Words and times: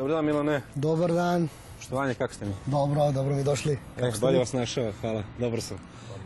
Dobar 0.00 0.14
dan 0.14 0.24
Milane. 0.24 0.62
Dobar 0.74 1.12
dan. 1.12 1.48
Štovanje, 1.80 2.14
kako 2.14 2.34
ste 2.34 2.46
mi? 2.46 2.54
Dobro, 2.66 3.12
dobro 3.12 3.34
mi 3.36 3.44
došli. 3.44 3.78
Kako 3.98 4.18
bolje 4.18 4.38
vas 4.38 4.52
našao, 4.52 4.92
hvala. 5.00 5.22
Dobro 5.38 5.60
sam. 5.60 5.78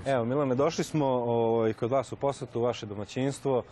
Evo, 0.07 0.25
Milane, 0.25 0.55
došli 0.55 0.85
smo 0.85 1.07
ovaj, 1.07 1.73
kod 1.73 1.91
vas 1.91 2.13
u 2.13 2.17
posetu, 2.17 2.61
u 2.61 2.63
vaše 2.63 2.87
domaćinstvo. 2.87 3.63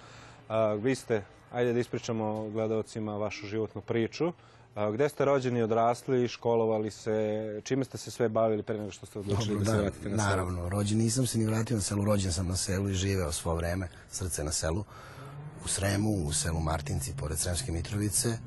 A, 0.49 0.73
vi 0.73 0.95
ste, 0.95 1.23
ajde 1.53 1.73
da 1.73 1.79
ispričamo 1.79 2.49
gledalcima 2.49 3.17
vašu 3.17 3.47
životnu 3.47 3.81
priču. 3.81 4.33
A, 4.75 4.91
gde 4.91 5.09
ste 5.09 5.25
rođeni, 5.25 5.63
odrasli, 5.63 6.29
školovali 6.29 6.91
se, 6.91 7.61
čime 7.65 7.85
ste 7.85 7.99
se 7.99 8.11
sve 8.11 8.29
bavili 8.29 8.63
pre 8.63 8.79
nego 8.79 8.91
što 8.91 9.07
ste 9.07 9.19
odlučili 9.19 9.65
da, 9.65 9.71
se 9.71 9.79
vratite 9.79 10.09
na 10.09 10.17
selo? 10.17 10.31
Naravno, 10.31 10.69
rođen 10.69 10.99
nisam 10.99 11.27
se 11.27 11.39
ni 11.39 11.47
vratio 11.47 11.77
na 11.77 11.83
selu, 11.83 12.05
rođen 12.05 12.33
sam 12.33 12.49
na 12.49 12.57
selu 12.57 12.89
i 12.89 12.95
živeo 12.95 13.33
svo 13.33 13.55
vreme, 13.55 13.89
srce 14.11 14.45
na 14.45 14.53
selu. 14.53 14.85
U 15.65 15.69
Sremu, 15.69 16.11
u 16.27 16.33
selu 16.33 16.61
Martinci, 16.61 17.15
pored 17.17 17.39
Sremske 17.39 17.73
Mitrovice. 17.73 18.39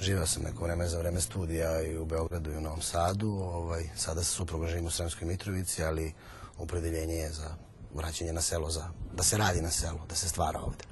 Živeo 0.00 0.26
sam 0.26 0.42
neko 0.42 0.64
vreme 0.64 0.86
za 0.86 0.98
vreme 0.98 1.20
studija 1.20 1.82
i 1.82 1.98
u 1.98 2.04
Beogradu 2.04 2.52
i 2.52 2.56
u 2.56 2.60
Novom 2.60 2.82
Sadu. 2.82 3.28
Ovaj, 3.28 3.84
sada 3.96 4.22
sa 4.22 4.32
suprugom 4.32 4.68
živim 4.68 4.86
u 4.86 4.90
Sremskoj 4.90 5.28
Mitrovici, 5.28 5.84
ali 5.84 6.12
opredeljenje 6.58 7.14
je 7.14 7.32
za 7.32 7.54
vraćanje 7.94 8.32
na 8.32 8.40
selo, 8.40 8.70
za, 8.70 8.84
da 9.14 9.22
se 9.22 9.36
radi 9.36 9.60
na 9.60 9.70
selu, 9.70 9.98
da 10.08 10.14
se 10.14 10.28
stvara 10.28 10.60
ovde. 10.60 10.84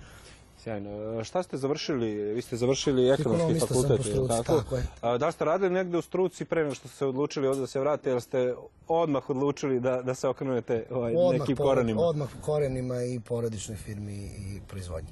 Sjajno. 0.62 1.24
Šta 1.24 1.42
ste 1.42 1.56
završili? 1.56 2.34
Vi 2.34 2.42
ste 2.42 2.56
završili 2.56 3.10
ekonomski 3.10 3.60
fakultet, 3.60 4.00
struci, 4.00 4.28
tako? 4.28 4.60
tako 4.60 4.76
je. 4.76 4.86
A, 5.00 5.18
Da 5.18 5.26
li 5.26 5.32
ste 5.32 5.44
radili 5.44 5.70
negde 5.70 5.98
u 5.98 6.02
struci 6.02 6.44
pre 6.44 6.62
nego 6.62 6.74
što 6.74 6.88
ste 6.88 6.96
se 6.96 7.06
odlučili 7.06 7.46
ovde 7.46 7.60
da 7.60 7.66
se 7.66 7.80
vratite, 7.80 8.10
jer 8.10 8.22
ste 8.22 8.54
odmah 8.88 9.30
odlučili 9.30 9.80
da, 9.80 10.02
da 10.02 10.14
se 10.14 10.28
okrenete 10.28 10.86
ovaj, 10.90 11.14
nekim 11.38 11.56
po- 11.56 11.64
korenima? 11.64 12.02
Odmah 12.02 12.28
korenima 12.40 13.02
i 13.02 13.20
porodičnoj 13.20 13.76
firmi 13.76 14.14
i 14.14 14.60
proizvodnji. 14.68 15.10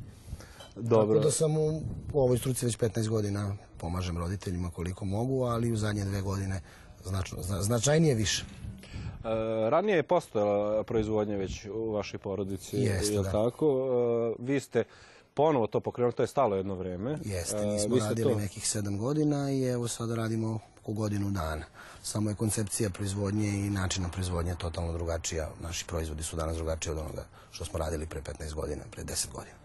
Dobro. 0.76 1.14
Tako 1.14 1.24
da 1.24 1.30
sam 1.32 1.56
u, 1.58 1.82
ovoj 2.14 2.38
struci 2.38 2.66
već 2.66 2.78
15 2.78 3.08
godina 3.08 3.42
pomažem 3.78 4.18
roditeljima 4.18 4.70
koliko 4.70 5.04
mogu, 5.04 5.42
ali 5.42 5.72
u 5.72 5.76
zadnje 5.76 6.04
dve 6.04 6.20
godine 6.22 6.60
značno, 7.04 7.38
zna- 7.40 7.62
značajnije 7.62 8.14
više. 8.14 8.44
E, 8.44 9.28
ranije 9.70 9.96
je 9.96 10.02
postojala 10.02 10.82
proizvodnja 10.84 11.36
već 11.36 11.66
u 11.66 11.92
vašoj 11.92 12.18
porodici, 12.18 12.76
Jeste, 12.76 13.12
je 13.12 13.18
li 13.18 13.24
da. 13.24 13.32
tako? 13.32 13.66
E, 14.38 14.44
vi 14.44 14.60
ste 14.60 14.84
ponovo 15.34 15.66
to 15.66 15.80
pokrenuli, 15.80 16.12
to 16.12 16.22
je 16.22 16.26
stalo 16.26 16.56
jedno 16.56 16.74
vreme. 16.74 17.18
Jeste, 17.24 17.56
E, 17.56 17.66
nismo 17.66 17.96
ste 17.96 18.04
radili 18.04 18.32
to- 18.32 18.38
nekih 18.38 18.68
sedam 18.68 18.98
godina 18.98 19.50
i 19.50 19.62
evo 19.64 19.88
sada 19.88 20.14
radimo 20.14 20.58
oko 20.80 20.92
godinu 20.92 21.30
dana. 21.30 21.64
Samo 22.02 22.30
je 22.30 22.36
koncepcija 22.36 22.90
proizvodnje 22.90 23.48
i 23.48 23.70
načina 23.70 24.08
proizvodnje 24.08 24.54
totalno 24.54 24.92
drugačija. 24.92 25.50
Naši 25.60 25.84
proizvodi 25.86 26.22
su 26.22 26.36
danas 26.36 26.56
drugačiji 26.56 26.92
od 26.92 26.98
onoga 26.98 27.24
što 27.50 27.64
smo 27.64 27.78
radili 27.78 28.06
pre 28.06 28.20
15 28.22 28.54
godina, 28.54 28.82
pre 28.90 29.04
10 29.04 29.32
godina. 29.32 29.56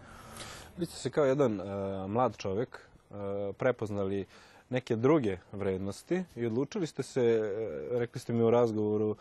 Vi 0.78 0.86
ste 0.86 0.96
se 0.96 1.10
kao 1.10 1.24
jedan 1.24 1.60
e, 1.60 1.64
mlad 2.08 2.36
čovjek 2.36 2.78
e, 2.78 3.14
prepoznali 3.52 4.26
neke 4.70 4.96
druge 4.96 5.36
vrednosti 5.52 6.24
i 6.36 6.46
odlučili 6.46 6.86
ste 6.86 7.02
se, 7.02 7.22
e, 7.22 7.98
rekli 7.98 8.20
ste 8.20 8.32
mi 8.32 8.42
u 8.42 8.50
razgovoru, 8.50 9.16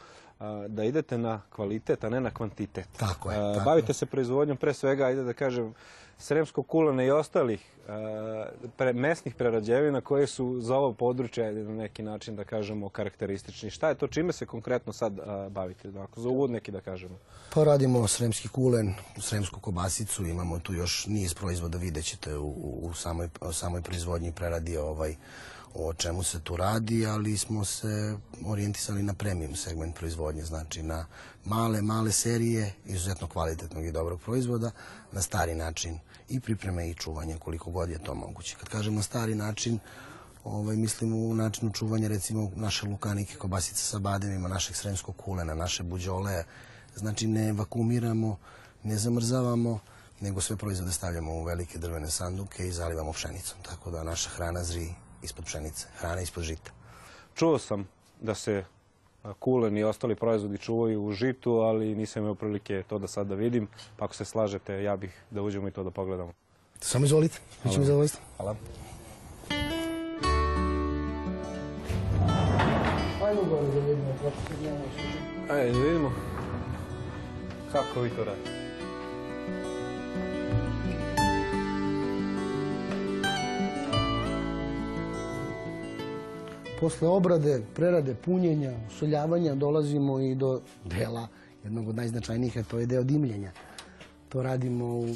da 0.68 0.84
idete 0.84 1.18
na 1.18 1.42
kvalitet, 1.50 2.04
a 2.04 2.10
ne 2.10 2.22
na 2.22 2.32
kvantitet. 2.32 2.88
Tako 2.98 3.32
je, 3.32 3.38
tako 3.38 3.66
Bavite 3.66 3.94
se 3.94 4.06
proizvodnjom 4.06 4.58
pre 4.58 4.74
svega, 4.74 5.06
ajde 5.06 5.24
da 5.24 5.34
kažem, 5.34 5.74
sremskog 6.20 6.68
kulena 6.68 7.04
i 7.04 7.12
ostalih 7.12 7.62
e, 7.88 8.70
pre, 8.78 8.94
mesnih 8.94 9.36
prerađevina 9.36 10.02
koje 10.02 10.28
su 10.28 10.58
za 10.62 10.76
ovo 10.76 10.94
područje, 10.94 11.52
na 11.52 11.74
neki 11.74 12.04
način 12.04 12.36
da 12.36 12.44
kažemo, 12.44 12.90
karakteristični. 12.90 13.70
Šta 13.70 13.90
je 13.90 13.96
to, 13.96 14.08
čime 14.08 14.34
se 14.34 14.46
konkretno 14.46 14.94
sad 14.94 15.20
a, 15.20 15.50
bavite? 15.50 15.92
Ako 16.00 16.22
za 16.22 16.30
uvod 16.30 16.52
neki 16.52 16.72
da 16.72 16.82
kažemo. 16.82 17.18
Pa 17.54 17.64
radimo 17.64 18.08
sremski 18.08 18.48
kulen, 18.48 18.94
sremsku 19.18 19.60
kobasicu, 19.60 20.26
imamo 20.26 20.60
tu 20.60 20.74
još 20.74 21.08
niz 21.08 21.34
proizvoda, 21.34 21.78
vidjet 21.78 22.06
ćete 22.06 22.38
u, 22.38 22.50
u, 22.82 22.94
samoj, 22.94 23.30
samoj 23.52 23.82
proizvodnji 23.82 24.32
preradi 24.32 24.78
ovaj, 24.78 25.16
o 25.74 25.94
čemu 25.94 26.24
se 26.24 26.40
tu 26.40 26.56
radi, 26.56 27.06
ali 27.06 27.38
smo 27.38 27.66
se 27.66 28.18
orijentisali 28.46 29.04
na 29.04 29.14
premium 29.14 29.56
segment 29.56 29.96
proizvodnje, 29.96 30.44
znači 30.44 30.84
na 30.84 31.06
male, 31.46 31.82
male 31.82 32.12
serije, 32.12 32.74
izuzetno 32.86 33.28
kvalitetnog 33.28 33.86
i 33.86 33.92
dobrog 33.92 34.22
proizvoda, 34.22 34.72
na 35.12 35.22
stari 35.22 35.56
način 35.56 36.00
i 36.30 36.40
pripreme 36.40 36.90
i 36.90 36.94
čuvanja, 36.94 37.38
koliko 37.38 37.72
god 37.72 37.90
je 37.90 38.04
to 38.04 38.16
moguće. 38.16 38.56
Kad 38.60 38.70
kažem 38.70 38.96
na 38.96 39.02
stari 39.02 39.36
način, 39.36 39.80
ovaj, 40.44 40.76
mislim 40.76 41.14
u 41.14 41.34
načinu 41.34 41.72
čuvanja 41.74 42.08
recimo 42.08 42.52
naše 42.56 42.88
lukanike, 42.88 43.36
kobasice 43.36 43.84
sa 43.84 44.00
bademima, 44.00 44.48
našeg 44.48 44.76
sremskog 44.76 45.18
kulena, 45.18 45.56
naše 45.56 45.84
buđole, 45.84 46.44
znači 46.96 47.28
ne 47.28 47.54
vakumiramo, 47.54 48.38
ne 48.84 48.98
zamrzavamo, 48.98 49.80
nego 50.22 50.42
sve 50.42 50.56
proizvode 50.56 50.92
stavljamo 50.92 51.34
u 51.34 51.44
velike 51.44 51.78
drvene 51.78 52.10
sanduke 52.10 52.68
i 52.68 52.72
zalivamo 52.72 53.14
pšenicom, 53.14 53.58
tako 53.62 53.92
da 53.92 54.04
naša 54.04 54.30
hrana 54.30 54.64
zri 54.64 54.94
ispod 55.24 55.46
pšenice, 55.46 55.88
hrana 55.98 56.22
ispod 56.22 56.44
žita. 56.44 56.72
Čuo 57.36 57.60
sam 57.60 57.88
da 58.22 58.36
se 58.36 58.64
kulen 59.40 59.78
i 59.78 59.84
ostali 59.84 60.16
proizvodi 60.16 60.58
čuvaju 60.58 61.04
u 61.04 61.12
žitu, 61.12 61.52
ali 61.52 61.96
nisam 61.96 62.24
imao 62.24 62.36
prilike 62.36 62.84
to 62.88 63.00
da 63.00 63.08
sad 63.08 63.28
da 63.28 63.36
vidim. 63.36 63.68
Pa 63.98 64.06
ako 64.06 64.16
se 64.16 64.26
slažete, 64.26 64.84
ja 64.84 64.96
bih 64.96 65.24
da 65.32 65.42
uđemo 65.42 65.68
i 65.68 65.72
to 65.72 65.84
da 65.84 65.92
pogledamo. 65.92 66.34
Samo 66.80 67.06
izvolite, 67.06 67.40
mi 67.64 67.72
ćemo 67.72 67.86
zadovoljstvo. 67.86 68.22
Hvala. 68.38 68.56
Ajmo 73.26 73.42
gore 73.50 73.68
da 73.68 73.80
vidimo 73.80 74.14
kako 74.22 74.38
se 74.48 75.54
Ajde, 75.54 75.72
da 75.72 75.80
vidimo 75.80 76.12
kako 77.72 78.02
vi 78.02 78.10
to 78.10 78.24
radite. 78.24 78.59
Posle 86.80 87.08
obrade, 87.08 87.62
prerade, 87.76 88.16
punjenja, 88.16 88.72
usoljavanja 88.88 89.56
dolazimo 89.56 90.20
i 90.20 90.36
do 90.36 90.62
dela 90.86 91.28
jednog 91.64 91.88
od 91.88 91.96
najznačajnijih, 91.96 92.58
a 92.58 92.64
to 92.64 92.80
je 92.80 92.86
deo 92.86 93.04
dimljenja. 93.04 93.52
To 94.30 94.44
radimo 94.44 94.86
u 94.86 95.08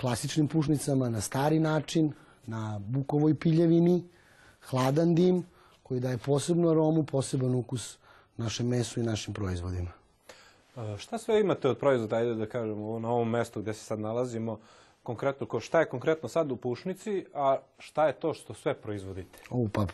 klasičnim 0.00 0.48
pušnicama 0.48 1.08
na 1.08 1.20
stari 1.20 1.58
način, 1.58 2.12
na 2.46 2.80
bukovoj 2.86 3.34
piljevini, 3.34 4.04
hladan 4.60 5.14
dim 5.14 5.44
koji 5.82 6.00
daje 6.00 6.18
posebnu 6.18 6.70
aromu, 6.70 7.02
poseban 7.02 7.54
ukus 7.54 7.98
našem 8.36 8.66
mesu 8.66 9.00
i 9.00 9.02
našim 9.02 9.34
proizvodima. 9.34 9.90
Šta 10.98 11.18
sve 11.18 11.40
imate 11.40 11.68
od 11.68 11.78
proizvoda, 11.78 12.16
ajde 12.16 12.34
da 12.34 12.46
kažemo, 12.46 12.98
na 12.98 13.10
ovom 13.10 13.30
mestu 13.30 13.62
gde 13.62 13.74
se 13.74 13.84
sad 13.84 14.00
nalazimo, 14.00 14.58
konkretno, 15.02 15.46
ko, 15.46 15.60
šta 15.60 15.80
je 15.80 15.88
konkretno 15.88 16.28
sad 16.28 16.50
u 16.52 16.56
pušnici, 16.56 17.24
a 17.34 17.58
šta 17.78 18.06
je 18.06 18.12
to 18.12 18.34
što 18.34 18.54
sve 18.54 18.74
proizvodite? 18.74 19.38
O, 19.50 19.68
pa 19.72 19.86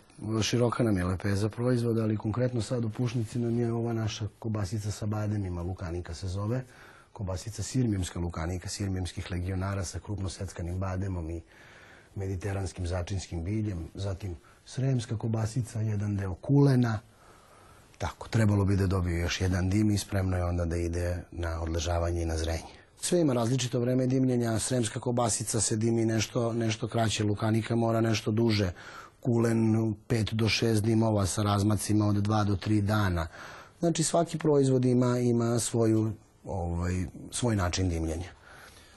široka 0.42 0.82
nam 0.82 0.96
je 0.96 1.04
lepeza 1.04 1.48
proizvoda, 1.48 2.02
ali 2.02 2.16
konkretno 2.16 2.62
sad 2.62 2.84
u 2.84 2.90
pušnici 2.90 3.38
nam 3.38 3.58
je 3.58 3.72
ova 3.72 3.92
naša 3.92 4.28
kobasica 4.38 4.90
sa 4.90 5.06
bademima, 5.06 5.62
lukanika 5.62 6.14
se 6.14 6.28
zove. 6.28 6.64
Kobasica 7.12 7.62
sirmijemska 7.62 8.20
lukanika, 8.20 8.68
sirmijemskih 8.68 9.30
legionara 9.30 9.84
sa 9.84 9.98
krupno 9.98 10.28
seckanim 10.28 10.78
bademom 10.78 11.30
i 11.30 11.42
mediteranskim 12.14 12.86
začinskim 12.86 13.44
biljem. 13.44 13.88
Zatim 13.94 14.36
sremska 14.64 15.18
kobasica, 15.18 15.80
jedan 15.80 16.16
deo 16.16 16.34
kulena. 16.34 16.98
Tako, 17.98 18.28
trebalo 18.28 18.64
bi 18.64 18.76
da 18.76 18.86
dobije 18.86 19.20
još 19.20 19.40
jedan 19.40 19.70
dim 19.70 19.90
i 19.90 19.98
spremno 19.98 20.36
je 20.36 20.44
onda 20.44 20.64
da 20.64 20.76
ide 20.76 21.22
na 21.30 21.62
odležavanje 21.62 22.22
i 22.22 22.26
na 22.26 22.36
zrenje. 22.36 22.83
Sve 23.04 23.20
ima 23.20 23.32
različito 23.32 23.80
vreme 23.80 24.06
dimljenja. 24.06 24.58
Sremska 24.58 25.00
kobasica 25.00 25.60
se 25.60 25.76
dimi 25.76 26.04
nešto, 26.04 26.52
nešto 26.52 26.88
kraće, 26.88 27.24
lukanika 27.24 27.76
mora 27.76 28.00
nešto 28.00 28.30
duže. 28.30 28.72
Kulen 29.20 29.94
5 30.08 30.32
do 30.32 30.44
6 30.44 30.80
dimova 30.80 31.26
sa 31.26 31.42
razmacima 31.42 32.06
od 32.06 32.14
2 32.14 32.44
do 32.44 32.56
3 32.56 32.80
dana. 32.80 33.26
Znači 33.80 34.02
svaki 34.02 34.38
proizvod 34.38 34.84
ima, 34.84 35.18
ima 35.18 35.58
svoju, 35.58 36.12
ovaj, 36.44 36.92
svoj 37.30 37.56
način 37.56 37.88
dimljenja. 37.88 38.28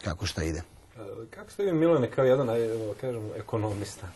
Kako 0.04 0.26
šta 0.26 0.44
ide. 0.44 0.62
E, 0.98 1.26
Kako 1.30 1.52
ste 1.52 1.64
vi, 1.64 1.74
Milane, 1.74 2.12
kao 2.12 2.26
jedan, 2.26 2.48
kažem, 3.02 3.30
ekonomista, 3.36 4.08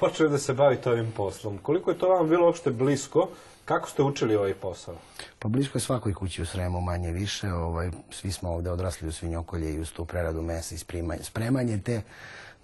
počeli 0.00 0.30
da 0.30 0.38
se 0.38 0.52
bavite 0.52 0.90
ovim 0.90 1.12
poslom? 1.16 1.58
Koliko 1.58 1.90
je 1.90 1.98
to 1.98 2.08
vam 2.08 2.28
bilo 2.28 2.46
uopšte 2.46 2.70
blisko? 2.70 3.28
Kako 3.70 3.90
ste 3.90 4.02
učili 4.02 4.36
ovaj 4.36 4.54
posao? 4.54 4.94
Pa 5.38 5.48
blisko 5.48 5.78
je 5.78 5.82
svakoj 5.82 6.14
kući 6.14 6.42
u 6.42 6.46
Sremu, 6.46 6.80
manje 6.80 7.12
više. 7.12 7.52
Ovaj, 7.52 7.90
svi 8.10 8.32
smo 8.32 8.50
ovde 8.50 8.70
odrasli 8.70 9.08
u 9.08 9.12
svinjokolje 9.12 9.74
i 9.74 9.80
uz 9.80 9.92
tu 9.92 10.04
preradu 10.04 10.42
mesa 10.42 10.74
i 10.74 10.78
spremanje, 11.22 11.78
te, 11.78 12.02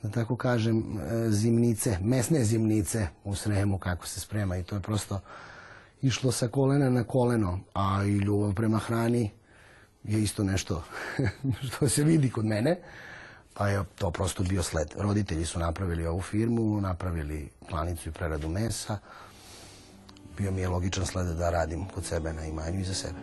da 0.03 0.11
tako 0.11 0.37
kažem, 0.37 0.79
e, 0.79 1.31
zimnice, 1.31 1.99
mesne 2.03 2.45
zimnice 2.45 3.09
u 3.25 3.35
Sremu, 3.35 3.79
kako 3.79 4.07
se 4.07 4.21
sprema. 4.21 4.57
I 4.57 4.63
to 4.63 4.75
je 4.75 4.81
prosto 4.81 5.21
išlo 6.03 6.33
sa 6.33 6.49
kolena 6.49 6.91
na 6.91 7.05
koleno. 7.05 7.61
A 7.75 8.05
i 8.05 8.19
ljubav 8.19 8.55
prema 8.55 8.79
hrani 8.79 9.31
je 10.05 10.23
isto 10.23 10.45
nešto 10.45 10.85
što 11.69 11.89
se 11.89 12.05
vidi 12.05 12.31
kod 12.31 12.45
mene. 12.45 12.79
Pa 13.55 13.69
je 13.69 13.85
to 13.99 14.11
prosto 14.11 14.43
bio 14.43 14.63
sled. 14.63 14.95
Roditelji 14.99 15.45
su 15.45 15.59
napravili 15.59 16.07
ovu 16.07 16.23
firmu, 16.23 16.81
napravili 16.81 17.51
klanicu 17.69 18.09
i 18.09 18.13
preradu 18.13 18.49
mesa 18.49 18.99
bio 20.37 20.51
mi 20.51 20.61
je 20.61 20.69
logičan 20.69 21.07
sled 21.07 21.27
da 21.27 21.51
radim 21.51 21.89
kod 21.95 22.05
sebe 22.05 22.33
na 22.33 22.45
imanju 22.47 22.81
i 22.81 22.85
za 22.85 22.95
sebe. 22.95 23.19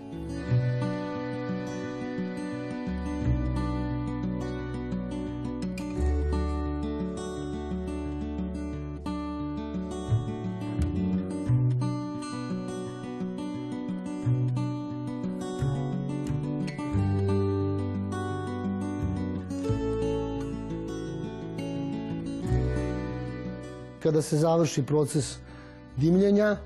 Kada 24.04 24.22
se 24.22 24.38
završi 24.38 24.84
proces 24.86 25.38
dimljenja, 25.98 26.58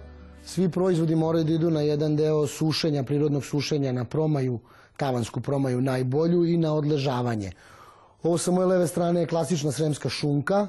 svi 0.48 0.70
proizvodi 0.72 1.16
moraju 1.16 1.44
da 1.44 1.54
idu 1.54 1.70
na 1.72 1.82
jedan 1.82 2.16
deo 2.16 2.48
sušenja, 2.48 3.04
prirodnog 3.04 3.46
sušenja 3.46 3.92
na 3.92 4.06
promaju, 4.06 4.60
tavansku 4.98 5.42
promaju 5.42 5.82
najbolju 5.82 6.46
i 6.46 6.58
na 6.58 6.74
odležavanje. 6.74 7.52
Ovo 8.24 8.38
sa 8.38 8.52
moje 8.52 8.66
leve 8.66 8.88
strane 8.88 9.20
je 9.20 9.28
klasična 9.28 9.72
sremska 9.72 10.10
šunka, 10.10 10.68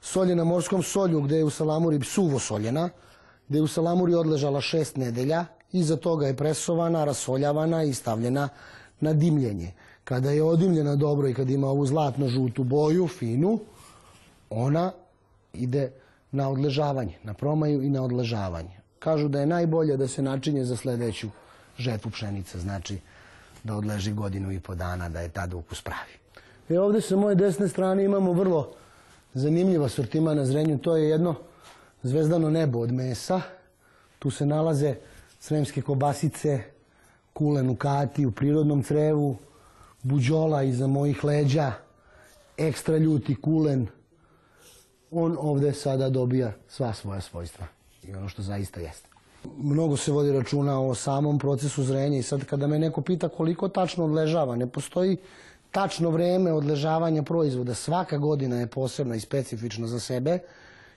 soljena 0.00 0.44
morskom 0.44 0.82
solju 0.82 1.20
gde 1.20 1.36
je 1.36 1.44
u 1.44 1.50
salamuri 1.50 2.04
suvo 2.04 2.38
soljena, 2.38 2.88
gde 3.48 3.58
je 3.58 3.62
u 3.62 3.66
salamuri 3.66 4.14
odležala 4.14 4.60
šest 4.60 4.96
nedelja, 4.96 5.44
iza 5.72 5.96
toga 5.96 6.26
je 6.26 6.36
presovana, 6.36 7.04
rasoljavana 7.04 7.82
i 7.84 7.94
stavljena 7.94 8.48
na 9.00 9.12
dimljenje. 9.12 9.72
Kada 10.04 10.30
je 10.30 10.42
odimljena 10.42 10.96
dobro 10.96 11.28
i 11.28 11.34
kad 11.34 11.50
ima 11.50 11.68
ovu 11.68 11.86
zlatno-žutu 11.86 12.64
boju, 12.64 13.08
finu, 13.08 13.58
ona 14.50 14.92
ide 15.52 15.92
na 16.30 16.48
odležavanje, 16.48 17.18
na 17.22 17.34
promaju 17.34 17.82
i 17.82 17.90
na 17.90 18.02
odležavanje. 18.02 18.81
Kažu 19.04 19.28
da 19.28 19.40
je 19.40 19.46
najbolje 19.46 19.96
da 19.96 20.08
se 20.08 20.22
načinje 20.22 20.64
za 20.64 20.76
sledeću 20.76 21.28
žetvu 21.78 22.10
pšenice, 22.10 22.58
znači 22.58 22.98
da 23.64 23.76
odleži 23.76 24.12
godinu 24.12 24.52
i 24.52 24.60
po 24.60 24.74
dana, 24.74 25.08
da 25.08 25.20
je 25.20 25.28
tada 25.28 25.56
ukus 25.56 25.82
pravi. 25.82 26.12
E 26.68 26.78
ovde 26.80 27.00
sa 27.00 27.16
moje 27.16 27.34
desne 27.34 27.68
strane 27.68 28.04
imamo 28.04 28.32
vrlo 28.32 28.72
zanimljiva 29.34 29.88
sortima 29.88 30.34
na 30.34 30.46
zrenju. 30.46 30.78
To 30.78 30.96
je 30.96 31.08
jedno 31.08 31.34
zvezdano 32.02 32.50
nebo 32.50 32.78
od 32.78 32.92
mesa. 32.92 33.40
Tu 34.18 34.30
se 34.30 34.46
nalaze 34.46 34.94
sremske 35.40 35.82
kobasice, 35.82 36.62
kulen 37.32 37.70
u 37.70 37.76
kati, 37.76 38.26
u 38.26 38.30
prirodnom 38.30 38.82
crevu, 38.82 39.36
buđola 40.02 40.62
iza 40.62 40.86
mojih 40.86 41.24
leđa, 41.24 41.72
ekstra 42.56 42.96
ljuti 42.96 43.40
kulen. 43.40 43.86
On 45.10 45.36
ovde 45.40 45.72
sada 45.72 46.08
dobija 46.08 46.52
sva 46.68 46.92
svoja 46.92 47.20
svojstva 47.20 47.81
i 48.02 48.14
ono 48.14 48.28
što 48.28 48.42
zaista 48.42 48.80
jeste. 48.80 49.08
Mnogo 49.58 49.96
se 49.96 50.12
vodi 50.12 50.32
računa 50.32 50.80
o 50.80 50.94
samom 50.94 51.38
procesu 51.38 51.82
zrenja 51.82 52.18
i 52.18 52.22
sad 52.22 52.44
kada 52.44 52.66
me 52.66 52.78
neko 52.78 53.00
pita 53.00 53.28
koliko 53.28 53.68
tačno 53.68 54.04
odležava, 54.04 54.56
ne 54.56 54.66
postoji 54.66 55.16
tačno 55.70 56.10
vreme 56.10 56.52
odležavanja 56.52 57.22
proizvoda. 57.22 57.74
Svaka 57.74 58.18
godina 58.18 58.56
je 58.56 58.66
posebna 58.66 59.16
i 59.16 59.20
specifična 59.20 59.86
za 59.86 60.00
sebe. 60.00 60.38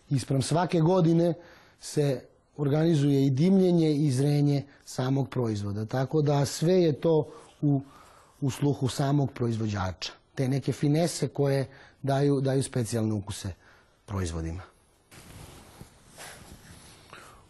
Isprem 0.10 0.42
svake 0.42 0.82
godine 0.82 1.34
se 1.80 2.22
organizuje 2.58 3.26
i 3.26 3.30
dimljenje 3.30 3.96
i 3.96 4.12
zrenje 4.12 4.64
samog 4.86 5.30
proizvoda. 5.30 5.86
Tako 5.86 6.22
da 6.22 6.46
sve 6.46 6.74
je 6.74 6.94
to 6.94 7.28
u, 7.62 7.82
u 8.42 8.52
sluhu 8.52 8.88
samog 8.88 9.32
proizvođača. 9.32 10.12
Te 10.36 10.48
neke 10.48 10.74
finese 10.74 11.28
koje 11.28 11.68
daju, 12.02 12.42
daju 12.42 12.64
specijalne 12.64 13.14
ukuse 13.14 13.54
proizvodima. 14.06 14.75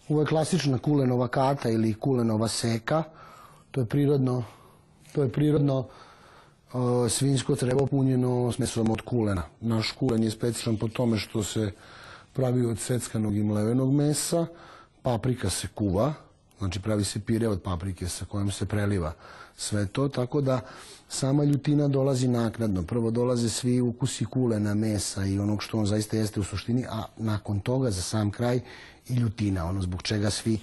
Ovo 0.10 0.22
je 0.22 0.26
klasična 0.26 0.78
kulenova 0.78 1.28
kata 1.28 1.70
ili 1.70 1.94
kulenova 1.94 2.48
seka. 2.48 3.04
To 3.72 3.82
je 3.82 3.86
prirodno, 3.86 4.44
to 5.12 5.24
je 5.24 5.32
prirodno 5.32 5.80
uh, 5.80 7.10
svinjsko 7.10 7.56
crevo 7.56 7.86
punjeno 7.86 8.52
s 8.52 8.58
mesom 8.58 8.92
od 8.92 9.02
kulena. 9.02 9.44
Naš 9.62 9.92
kulen 9.92 10.24
je 10.24 10.32
specijalan 10.32 10.78
po 10.78 10.88
tome 10.88 11.18
što 11.18 11.44
se 11.44 11.72
pravi 12.34 12.66
od 12.66 12.80
seckanog 12.80 13.36
i 13.36 13.44
mlevenog 13.44 13.94
mesa, 13.94 14.46
paprika 15.02 15.50
se 15.50 15.68
kuva, 15.76 16.14
znači 16.60 16.80
pravi 16.80 17.04
se 17.04 17.20
pire 17.20 17.48
od 17.48 17.62
paprike 17.62 18.10
sa 18.10 18.26
kojom 18.26 18.52
se 18.52 18.66
preliva 18.66 19.14
sve 19.58 19.86
to, 19.86 20.08
tako 20.08 20.42
da 20.42 20.62
sama 21.10 21.44
ljutina 21.44 21.88
dolazi 21.88 22.28
naknadno. 22.28 22.84
Prvo 22.84 23.12
dolaze 23.12 23.50
svi 23.50 23.82
ukusi 23.82 24.26
kulena, 24.26 24.74
mesa 24.74 25.26
i 25.26 25.40
onog 25.40 25.64
što 25.64 25.80
on 25.80 25.86
zaista 25.86 26.18
jeste 26.18 26.40
u 26.40 26.44
suštini, 26.44 26.86
a 26.90 27.04
nakon 27.18 27.60
toga 27.60 27.92
za 27.92 28.02
sam 28.02 28.32
kraj 28.32 28.60
i 29.10 29.14
ljutina, 29.14 29.66
ono 29.66 29.82
zbog 29.82 30.02
čega 30.02 30.30
svi 30.30 30.60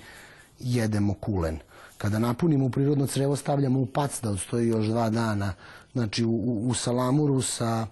jedemo 0.59 1.15
kulen. 1.15 1.59
Kada 1.99 2.19
napunimo 2.19 2.69
prirodno 2.69 3.07
crevo, 3.07 3.37
stavljamo 3.37 3.81
u 3.81 3.87
pac 3.87 4.21
da 4.23 4.31
odstoji 4.31 4.69
još 4.69 4.87
dva 4.87 5.11
dana, 5.11 5.55
znači 5.93 6.25
u, 6.25 6.31
u, 6.31 6.69
u 6.69 6.75
salamuru 6.75 7.43
sa 7.43 7.87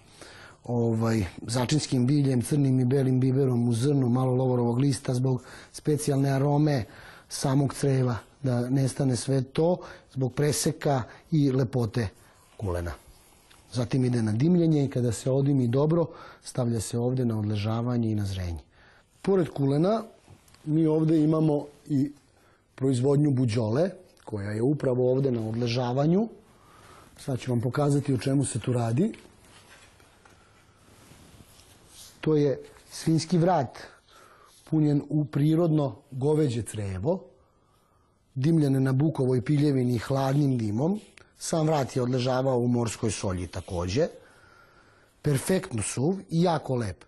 ovaj, 0.64 1.24
začinskim 1.46 2.06
biljem, 2.06 2.42
crnim 2.42 2.80
i 2.80 2.84
belim 2.84 3.20
biberom 3.20 3.68
u 3.68 3.72
zrnu, 3.72 4.08
malo 4.08 4.34
lovorovog 4.34 4.78
lista 4.78 5.14
zbog 5.14 5.42
specijalne 5.72 6.30
arome 6.30 6.84
samog 7.30 7.74
creva, 7.74 8.16
da 8.42 8.70
nestane 8.70 9.16
sve 9.16 9.42
to, 9.42 9.76
zbog 10.12 10.34
preseka 10.34 11.02
i 11.30 11.52
lepote 11.52 12.08
kulena. 12.56 12.92
Zatim 13.72 14.04
ide 14.04 14.22
na 14.22 14.32
dimljenje 14.32 14.84
i 14.84 14.90
kada 14.90 15.12
se 15.12 15.30
odimi 15.30 15.68
dobro, 15.68 16.06
stavlja 16.42 16.80
se 16.80 16.98
ovde 16.98 17.24
na 17.24 17.38
odležavanje 17.38 18.10
i 18.10 18.14
na 18.14 18.26
zrenje. 18.26 18.60
Pored 19.22 19.48
kulena, 19.48 20.02
mi 20.64 20.86
ovde 20.86 21.20
imamo 21.22 21.66
i 21.88 22.12
proizvodnju 22.74 23.30
buđole, 23.30 23.90
koja 24.24 24.50
je 24.50 24.62
upravo 24.62 25.12
ovde 25.12 25.30
na 25.30 25.48
odležavanju. 25.48 26.28
Sad 27.18 27.38
ću 27.40 27.52
vam 27.52 27.60
pokazati 27.60 28.14
o 28.14 28.18
čemu 28.18 28.44
se 28.44 28.58
tu 28.58 28.72
radi. 28.72 29.12
To 32.20 32.36
je 32.36 32.60
svinski 32.90 33.38
vrat 33.38 33.78
punjen 34.70 35.02
u 35.08 35.24
prirodno 35.24 35.96
goveđe 36.10 36.62
crevo, 36.62 37.24
dimljene 38.34 38.80
na 38.80 38.92
bukovoj 38.92 39.42
piljevini 39.44 39.98
hladnim 39.98 40.58
dimom. 40.58 41.00
Sam 41.38 41.66
vrat 41.66 41.96
je 41.96 42.02
odležavao 42.02 42.58
u 42.58 42.68
morskoj 42.68 43.10
solji 43.10 43.46
takođe. 43.46 44.08
Perfektno 45.22 45.82
suv 45.82 46.20
i 46.30 46.42
jako 46.42 46.74
lep. 46.74 47.04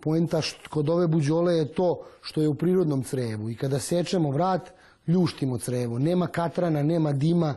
Poenta 0.00 0.40
kod 0.70 0.88
ove 0.88 1.06
buđole 1.06 1.56
je 1.56 1.72
to 1.72 2.04
što 2.22 2.42
je 2.42 2.48
u 2.48 2.54
prirodnom 2.54 3.02
crevu 3.02 3.50
i 3.50 3.56
kada 3.56 3.78
sečemo 3.78 4.30
vrat, 4.30 4.70
ljuštimo 5.06 5.58
crevo. 5.58 5.98
Nema 5.98 6.26
katrana, 6.26 6.82
nema 6.82 7.12
dima, 7.12 7.54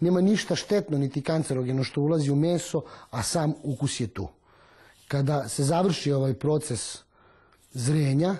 nema 0.00 0.20
ništa 0.20 0.56
štetno 0.56 0.98
niti 0.98 1.22
kancerogeno 1.22 1.84
što 1.84 2.00
ulazi 2.00 2.30
u 2.30 2.36
meso, 2.36 2.82
a 3.10 3.22
sam 3.22 3.54
ukus 3.62 4.00
je 4.00 4.06
tu. 4.06 4.28
Kada 5.08 5.48
se 5.48 5.64
završi 5.64 6.12
ovaj 6.12 6.34
proces 6.34 6.98
zrenja, 7.72 8.36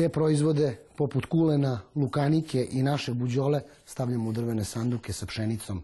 te 0.00 0.08
proizvode 0.08 0.76
poput 0.96 1.26
kulena, 1.26 1.80
lukanike 1.94 2.68
i 2.70 2.82
naše 2.82 3.12
buđole 3.12 3.62
stavljamo 3.86 4.30
u 4.30 4.32
drvene 4.32 4.64
sanduke 4.64 5.12
sa 5.12 5.26
pšenicom 5.26 5.82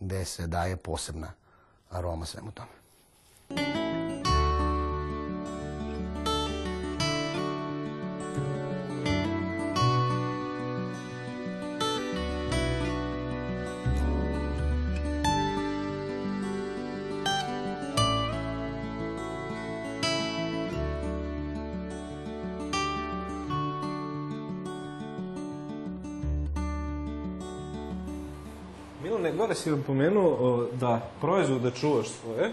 gde 0.00 0.24
se 0.24 0.46
daje 0.46 0.76
posebna 0.76 1.32
aroma 1.90 2.26
svemu 2.26 2.50
tome. 2.50 2.83
Gore 29.54 29.62
si 29.62 29.70
vam 29.70 29.82
pomenuo 29.82 30.68
da 30.80 31.00
proizvode 31.20 31.70
čuvaš 31.70 32.08
svoje 32.08 32.50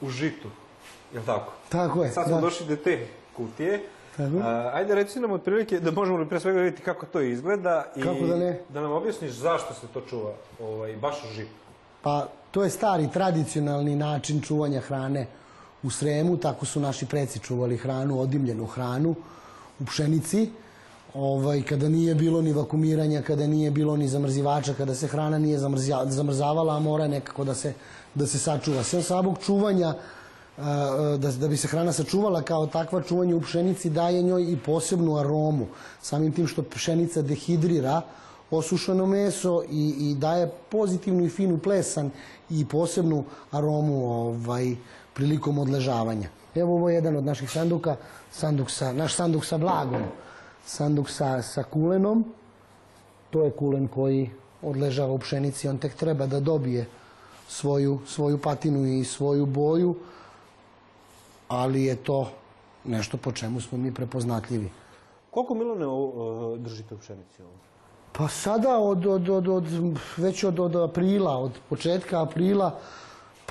u 0.00 0.10
žitu. 0.10 0.48
Je 1.12 1.20
li 1.20 1.26
tako? 1.26 1.52
Tako 1.68 2.04
je, 2.04 2.10
Sad 2.10 2.26
smo 2.26 2.34
da. 2.34 2.40
došli 2.40 2.66
do 2.66 2.76
te 2.76 3.06
kutije. 3.36 3.82
Tako. 4.16 4.36
A, 4.42 4.70
ajde 4.74 4.94
reci 4.94 5.20
nam 5.20 5.32
otprilike 5.32 5.80
da 5.80 5.90
možemo 5.90 6.18
li 6.18 6.28
pre 6.28 6.40
svega 6.40 6.60
vidjeti 6.60 6.82
kako 6.82 7.06
to 7.06 7.20
izgleda 7.20 7.84
i 7.96 8.02
Kako 8.02 8.26
da 8.26 8.36
ne? 8.36 8.60
da 8.68 8.80
nam 8.80 8.92
objasniš 8.92 9.32
zašto 9.32 9.74
se 9.74 9.86
to 9.94 10.00
čuva 10.00 10.32
ovaj, 10.60 10.96
baš 10.96 11.24
u 11.24 11.34
žitu. 11.34 11.50
Pa 12.02 12.26
to 12.50 12.62
je 12.62 12.70
stari 12.70 13.08
tradicionalni 13.12 13.96
način 13.96 14.40
čuvanja 14.40 14.80
hrane 14.80 15.26
u 15.82 15.90
Sremu, 15.90 16.36
tako 16.36 16.66
su 16.66 16.80
naši 16.80 17.06
preci 17.06 17.38
čuvali 17.38 17.76
hranu, 17.76 18.20
odimljenu 18.20 18.66
hranu 18.66 19.14
u 19.80 19.84
pšenici. 19.84 20.50
Ovaj, 21.14 21.62
kada 21.62 21.88
nije 21.88 22.14
bilo 22.14 22.42
ni 22.42 22.52
vakumiranja, 22.52 23.22
kada 23.22 23.46
nije 23.46 23.70
bilo 23.70 23.96
ni 23.96 24.08
zamrzivača, 24.08 24.74
kada 24.74 24.94
se 24.94 25.06
hrana 25.06 25.38
nije 25.38 25.58
zamrzavala, 26.06 26.76
a 26.76 26.78
mora 26.78 27.08
nekako 27.08 27.44
da 27.44 27.54
se, 27.54 27.74
da 28.14 28.26
se 28.26 28.38
sačuva. 28.38 28.82
Sve 28.82 29.02
samog 29.02 29.38
čuvanja, 29.44 29.94
a, 30.58 31.16
da, 31.20 31.32
da 31.32 31.48
bi 31.48 31.56
se 31.56 31.68
hrana 31.68 31.92
sačuvala 31.92 32.42
kao 32.42 32.66
takva, 32.66 33.02
čuvanje 33.02 33.34
u 33.34 33.40
pšenici 33.40 33.90
daje 33.90 34.22
njoj 34.22 34.52
i 34.52 34.56
posebnu 34.56 35.18
aromu. 35.18 35.66
Samim 36.02 36.32
tim 36.32 36.46
što 36.46 36.62
pšenica 36.62 37.22
dehidrira, 37.22 38.00
osušeno 38.50 39.06
meso 39.06 39.62
i, 39.70 39.94
i 39.98 40.14
daje 40.14 40.50
pozitivnu 40.70 41.24
i 41.24 41.28
finu 41.28 41.58
plesan 41.58 42.10
i 42.50 42.64
posebnu 42.64 43.24
aromu 43.50 44.10
ovaj, 44.10 44.76
prilikom 45.14 45.58
odležavanja. 45.58 46.28
Evo 46.54 46.74
ovo 46.74 46.88
je 46.88 46.94
jedan 46.94 47.16
od 47.16 47.24
naših 47.24 47.50
sanduka, 47.50 47.96
sanduk 48.30 48.70
sa, 48.70 48.92
naš 48.92 49.14
sanduk 49.14 49.44
sa 49.44 49.58
blagom, 49.58 50.02
sanduk 50.64 51.10
sa, 51.10 51.42
sa 51.42 51.62
kulenom. 51.62 52.24
To 53.30 53.44
je 53.44 53.50
kulen 53.50 53.88
koji 53.88 54.30
odležava 54.62 55.12
u 55.12 55.18
pšenici, 55.18 55.68
on 55.68 55.78
tek 55.78 55.94
treba 55.94 56.26
da 56.26 56.40
dobije 56.40 56.86
svoju, 57.48 57.98
svoju 58.06 58.38
patinu 58.38 58.86
i 58.86 59.04
svoju 59.04 59.46
boju, 59.46 59.96
ali 61.48 61.84
je 61.84 61.96
to 61.96 62.30
nešto 62.84 63.16
po 63.16 63.32
čemu 63.32 63.60
smo 63.60 63.78
mi 63.78 63.94
prepoznatljivi. 63.94 64.70
Koliko 65.30 65.54
Milane 65.54 65.86
ovo, 65.86 66.54
e, 66.54 66.58
držite 66.58 66.94
u 66.94 66.98
pšenici 66.98 67.42
ovo? 67.42 67.52
Pa 68.12 68.28
sada 68.28 68.78
od, 68.78 69.06
od, 69.06 69.28
od, 69.28 69.48
od, 69.48 69.64
već 70.16 70.44
od, 70.44 70.60
od 70.60 70.76
aprila, 70.76 71.38
od 71.38 71.52
početka 71.68 72.22
aprila, 72.22 72.78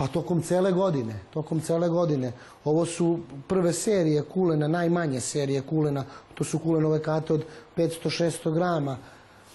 pa 0.01 0.07
tokom 0.07 0.41
cele 0.41 0.71
godine, 0.71 1.13
tokom 1.33 1.59
cele 1.61 1.89
godine. 1.89 2.31
Ovo 2.65 2.85
su 2.85 3.19
prve 3.47 3.73
serije 3.73 4.21
kulena, 4.23 4.67
najmanje 4.67 5.19
serije 5.21 5.61
kulena, 5.61 6.03
to 6.33 6.43
su 6.43 6.59
kulenove 6.59 7.01
kate 7.03 7.33
od 7.33 7.43
500-600 7.77 8.53
grama, 8.53 8.97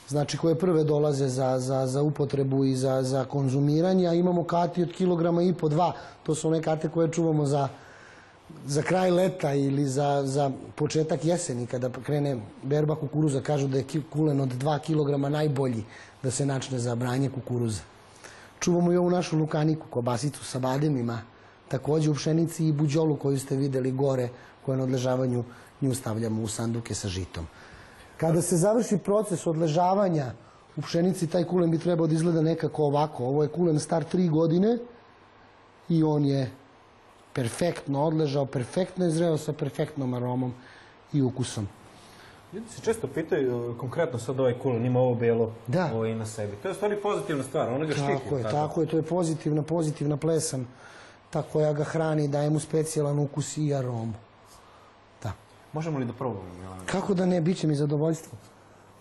znači 0.09 0.39
koje 0.39 0.55
prve 0.55 0.85
dolaze 0.85 1.29
za, 1.29 1.59
za, 1.59 1.87
za 1.87 2.03
upotrebu 2.03 2.65
i 2.65 2.77
za, 2.77 3.03
za 3.03 3.25
konzumiranje, 3.25 4.07
a 4.09 4.15
imamo 4.15 4.45
kati 4.45 4.83
od 4.83 4.93
kilograma 4.93 5.43
i 5.43 5.53
po 5.53 5.69
dva, 5.69 5.93
to 6.23 6.35
su 6.35 6.49
one 6.49 6.63
kate 6.63 6.89
koje 6.89 7.13
čuvamo 7.13 7.47
za, 7.47 7.69
za 8.67 8.83
kraj 8.83 9.11
leta 9.11 9.55
ili 9.55 9.85
za, 9.85 10.23
za 10.25 10.51
početak 10.75 11.25
jeseni 11.25 11.67
kada 11.67 11.91
krene 11.91 12.37
berba 12.63 12.95
kukuruza 12.95 13.41
kažu 13.41 13.67
da 13.67 13.79
je 13.79 13.85
kulen 14.13 14.41
od 14.41 14.55
2 14.63 14.79
kg 14.79 15.33
najbolji 15.33 15.85
da 16.23 16.31
se 16.31 16.47
načne 16.47 16.79
za 16.79 16.95
branje 16.95 17.31
kukuruza. 17.31 17.96
Čuvamo 18.67 18.93
i 18.93 18.97
ovu 18.97 19.11
našu 19.11 19.37
lukaniku, 19.39 19.87
kobasicu 19.91 20.45
sa 20.45 20.59
bademima, 20.59 21.21
takođe 21.69 22.11
u 22.11 22.15
pšenici 22.15 22.65
i 22.67 22.73
buđolu 22.73 23.17
koju 23.17 23.39
ste 23.39 23.57
videli 23.57 23.93
gore, 23.93 24.29
koja 24.65 24.77
na 24.77 24.83
odležavanju 24.83 25.45
nju 25.81 25.95
stavljamo 25.95 26.43
u 26.43 26.49
sanduke 26.49 26.95
sa 26.95 27.09
žitom. 27.09 27.47
Kada 28.17 28.43
se 28.43 28.57
završi 28.57 28.99
proces 28.99 29.47
odležavanja 29.47 30.33
u 30.77 30.83
pšenici, 30.83 31.27
taj 31.27 31.45
kulen 31.45 31.71
bi 31.71 31.79
trebao 31.79 32.07
da 32.07 32.15
izgleda 32.15 32.43
nekako 32.43 32.89
ovako. 32.91 33.25
Ovo 33.25 33.43
je 33.43 33.55
kulen 33.55 33.79
star 33.81 34.05
3 34.13 34.31
godine 34.31 34.79
i 35.89 36.03
on 36.03 36.25
je 36.25 36.51
perfektno 37.33 38.03
odležao, 38.03 38.47
perfektno 38.47 39.05
je 39.05 39.11
zreo 39.11 39.39
sa 39.39 39.53
perfektnom 39.53 40.15
aromom 40.15 40.55
i 41.13 41.23
ukusom. 41.23 41.69
Ljudi 42.57 42.69
se 42.69 42.81
često 42.81 43.07
pitaju, 43.07 43.71
e, 43.71 43.79
konkretno 43.79 44.19
sad 44.19 44.41
ovaj 44.41 44.55
kulen 44.55 44.87
ima 44.87 45.01
ovo 45.01 45.51
Da. 45.67 45.91
ovo 45.95 46.07
i 46.07 46.15
na 46.15 46.27
sebi. 46.27 46.57
To 46.57 46.69
je 46.69 46.75
stvari 46.75 46.97
pozitivna 46.97 47.43
stvar, 47.45 47.69
ona 47.69 47.85
ga 47.85 47.93
štiti. 47.93 48.13
Tako 48.15 48.37
je, 48.37 48.43
tako 48.43 48.81
je, 48.81 48.87
to 48.87 48.97
je 48.97 49.03
pozitivna, 49.03 49.63
pozitivna 49.63 50.17
plesan, 50.17 50.67
ta 51.31 51.43
koja 51.43 51.73
ga 51.73 51.85
hrani, 51.85 52.29
daje 52.29 52.51
mu 52.51 52.61
specijalan 52.61 53.19
ukus 53.19 53.57
i 53.57 53.75
aromu. 53.75 54.13
Da. 55.23 55.33
Možemo 55.73 55.99
li 55.99 56.05
da 56.05 56.13
probamo? 56.13 56.41
Kako 56.87 57.15
da 57.15 57.27
ne, 57.27 57.41
bit 57.41 57.59
će 57.59 57.67
mi 57.67 57.75
zadovoljstvo. 57.75 58.39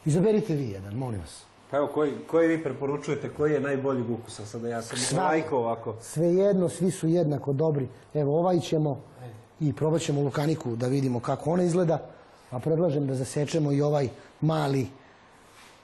Izaberite 0.05 0.55
vi 0.55 0.69
jedan, 0.69 0.93
molim 0.93 1.19
vas. 1.19 1.43
Pa 1.71 1.77
evo, 1.77 1.88
koji, 1.88 2.13
koji 2.27 2.47
vi 2.47 2.63
preporučujete, 2.63 3.29
koji 3.29 3.53
je 3.53 3.59
najboljeg 3.59 4.09
ukusa? 4.12 4.45
Sada 4.45 4.67
ja 4.69 4.81
sam 4.81 4.97
Sva- 4.97 5.24
lajko 5.24 5.57
ovako. 5.57 5.95
Svejedno, 6.01 6.69
svi 6.69 6.91
su 6.91 7.07
jednako 7.07 7.53
dobri. 7.53 7.88
Evo, 8.13 8.39
ovaj 8.39 8.59
ćemo 8.59 9.01
i 9.59 9.74
probat 9.74 10.01
ćemo 10.01 10.21
lukaniku 10.21 10.75
da 10.75 10.88
vidimo 10.88 11.19
kako 11.19 11.51
ona 11.51 11.63
izgleda, 11.63 12.00
a 12.51 12.59
predlažem 12.59 13.07
da 13.07 13.15
zasečemo 13.15 13.71
i 13.71 13.81
ovaj 13.81 14.09
mali, 14.41 14.87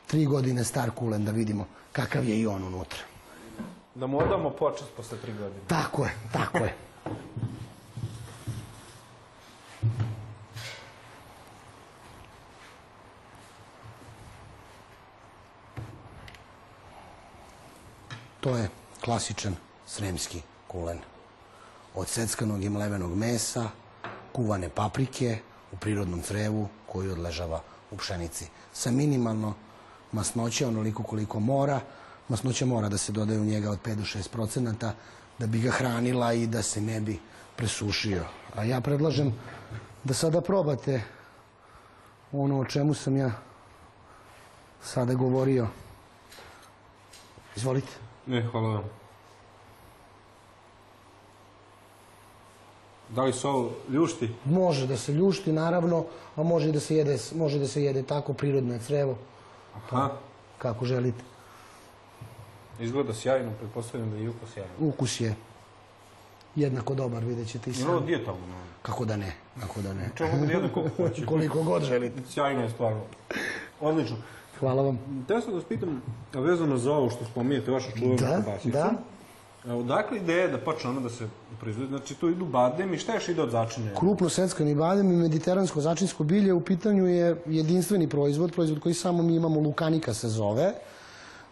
tri 0.08 0.26
godine 0.26 0.64
star 0.64 0.92
kulen 0.92 1.26
da 1.26 1.32
vidimo 1.32 1.68
kakav 1.92 2.26
je 2.26 2.40
i 2.40 2.48
on 2.48 2.64
unutra. 2.64 3.00
Da 3.96 4.08
mu 4.08 4.20
odamo 4.20 4.50
počest 4.50 4.90
posle 4.98 5.18
tri 5.18 5.34
godine. 5.34 5.62
Tako 5.68 6.04
je, 6.04 6.12
tako 6.34 6.58
je. 6.58 6.76
To 18.40 18.58
je 18.58 18.70
klasičan 19.06 19.56
sremski 19.88 20.42
kulen. 20.68 21.00
Od 21.96 22.08
seckanog 22.08 22.64
i 22.64 22.70
mlevenog 22.70 23.16
mesa, 23.16 23.70
kuvane 24.32 24.70
paprike 24.70 25.38
u 25.72 25.76
prirodnom 25.76 26.22
crevu 26.22 26.68
koji 26.88 27.10
odležava 27.10 27.62
u 27.92 27.98
pšenici. 27.98 28.48
Sa 28.74 28.92
minimalno 28.92 29.54
masnoće, 30.12 30.68
onoliko 30.68 31.04
koliko 31.04 31.40
mora. 31.40 31.80
Masnoća 32.30 32.66
mora 32.66 32.90
da 32.90 32.98
se 32.98 33.12
dodaje 33.12 33.40
u 33.40 33.46
njega 33.46 33.72
od 33.72 33.80
5 33.86 33.96
do 33.96 34.04
6 34.04 34.30
procenata 34.30 34.94
da 35.40 35.48
bi 35.48 35.60
ga 35.60 35.72
hranila 35.72 36.34
i 36.34 36.48
da 36.48 36.62
se 36.62 36.82
ne 36.82 37.02
bi 37.02 37.20
presušio. 37.56 38.26
A 38.56 38.64
ja 38.64 38.82
predlažem 38.82 39.34
da 40.04 40.14
sada 40.14 40.42
probate 40.42 41.02
ono 42.32 42.60
o 42.60 42.66
čemu 42.66 42.94
sam 42.94 43.18
ja 43.18 43.32
sada 44.84 45.14
govorio. 45.14 45.68
Izvolite. 47.56 47.92
Ne, 48.26 48.48
hvala 48.52 48.70
vam. 48.70 49.01
Da 53.12 53.24
li 53.24 53.34
ovo 53.44 53.70
ljušti? 53.90 54.30
Može 54.46 54.88
da 54.88 54.98
se 54.98 55.14
ljušti, 55.14 55.52
naravno, 55.52 56.06
a 56.36 56.44
može 56.44 56.70
i 56.70 56.72
da 56.72 56.80
se 56.80 56.96
jede, 56.96 57.18
može 57.36 57.60
da 57.60 57.68
se 57.68 57.84
jede 57.84 58.04
tako 58.04 58.34
prirodno 58.34 58.74
je 58.74 58.80
crevo, 58.80 59.18
Aha. 59.76 60.10
kako 60.58 60.86
želite. 60.86 61.24
Izgleda 62.80 63.14
sjajno, 63.14 63.52
pretpostavljam 63.60 64.12
da 64.12 64.18
je 64.18 64.24
i 64.24 64.30
ukus 64.30 64.54
sjajan. 64.54 64.70
Ukus 64.80 65.22
je 65.22 65.36
jednako 66.56 66.96
dobar, 66.96 67.24
vidjet 67.24 67.48
ćete 67.48 67.70
i 67.70 67.74
sami. 67.74 68.06
dijetalno? 68.06 68.40
Kako 68.82 69.06
da 69.06 69.18
ne, 69.18 69.36
kako 69.60 69.82
da 69.82 69.94
ne. 69.94 70.10
Čemu 70.16 70.32
da 70.46 70.68
hoće? 70.98 71.26
Koliko 71.26 71.64
god 71.64 71.84
želite. 71.84 72.22
Sjajno 72.30 72.62
je 72.62 72.70
stvarno. 72.70 73.02
Odlično. 73.82 74.16
Hvala 74.60 74.82
vam. 74.82 75.00
Teo 75.28 75.42
sam 75.42 75.50
da 75.50 75.56
vas 75.56 75.66
pitam, 75.66 76.02
vezano 76.34 76.78
za 76.78 76.92
ovo 76.92 77.10
što 77.10 77.26
spominjete, 77.26 77.72
vašu 77.72 77.92
čuvenu 77.92 78.16
Da, 78.18 78.36
kobasicu. 78.38 78.70
da. 78.70 78.84
A 78.84 78.92
odakle 79.66 80.18
ideja 80.18 80.48
da 80.48 80.58
počne 80.58 80.90
ona 80.90 81.00
da 81.00 81.10
se 81.10 81.28
proizvodi? 81.60 81.90
Znači, 81.90 82.16
tu 82.16 82.30
idu 82.30 82.46
badem 82.46 82.94
i 82.94 82.98
šta 82.98 83.14
još 83.14 83.30
ide 83.30 83.42
od 83.42 83.52
začine? 83.52 83.96
Krupno 84.00 84.30
seckani 84.30 84.76
badem 84.76 85.12
i 85.12 85.16
mediteransko 85.16 85.82
začinsko 85.82 86.24
bilje 86.24 86.54
u 86.54 86.62
pitanju 86.62 87.08
je 87.08 87.42
jedinstveni 87.46 88.10
proizvod, 88.10 88.52
proizvod 88.52 88.80
koji 88.80 88.94
samo 88.94 89.24
mi 89.24 89.36
imamo, 89.36 89.60
lukanika 89.60 90.14
se 90.14 90.30
zove. 90.30 90.74